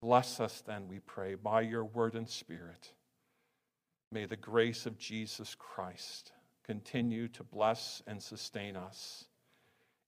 Bless 0.00 0.40
us 0.40 0.62
then, 0.66 0.88
we 0.88 0.98
pray, 1.00 1.34
by 1.34 1.60
your 1.60 1.84
word 1.84 2.14
and 2.14 2.28
spirit. 2.28 2.92
May 4.10 4.26
the 4.26 4.36
grace 4.36 4.86
of 4.86 4.98
Jesus 4.98 5.54
Christ 5.58 6.32
continue 6.64 7.28
to 7.28 7.44
bless 7.44 8.02
and 8.06 8.22
sustain 8.22 8.76
us 8.76 9.26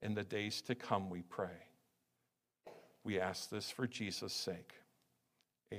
in 0.01 0.13
the 0.13 0.23
days 0.23 0.61
to 0.63 0.75
come, 0.75 1.09
we 1.09 1.21
pray. 1.21 1.67
We 3.03 3.19
ask 3.19 3.49
this 3.49 3.69
for 3.69 3.87
Jesus' 3.87 4.33
sake. 4.33 4.73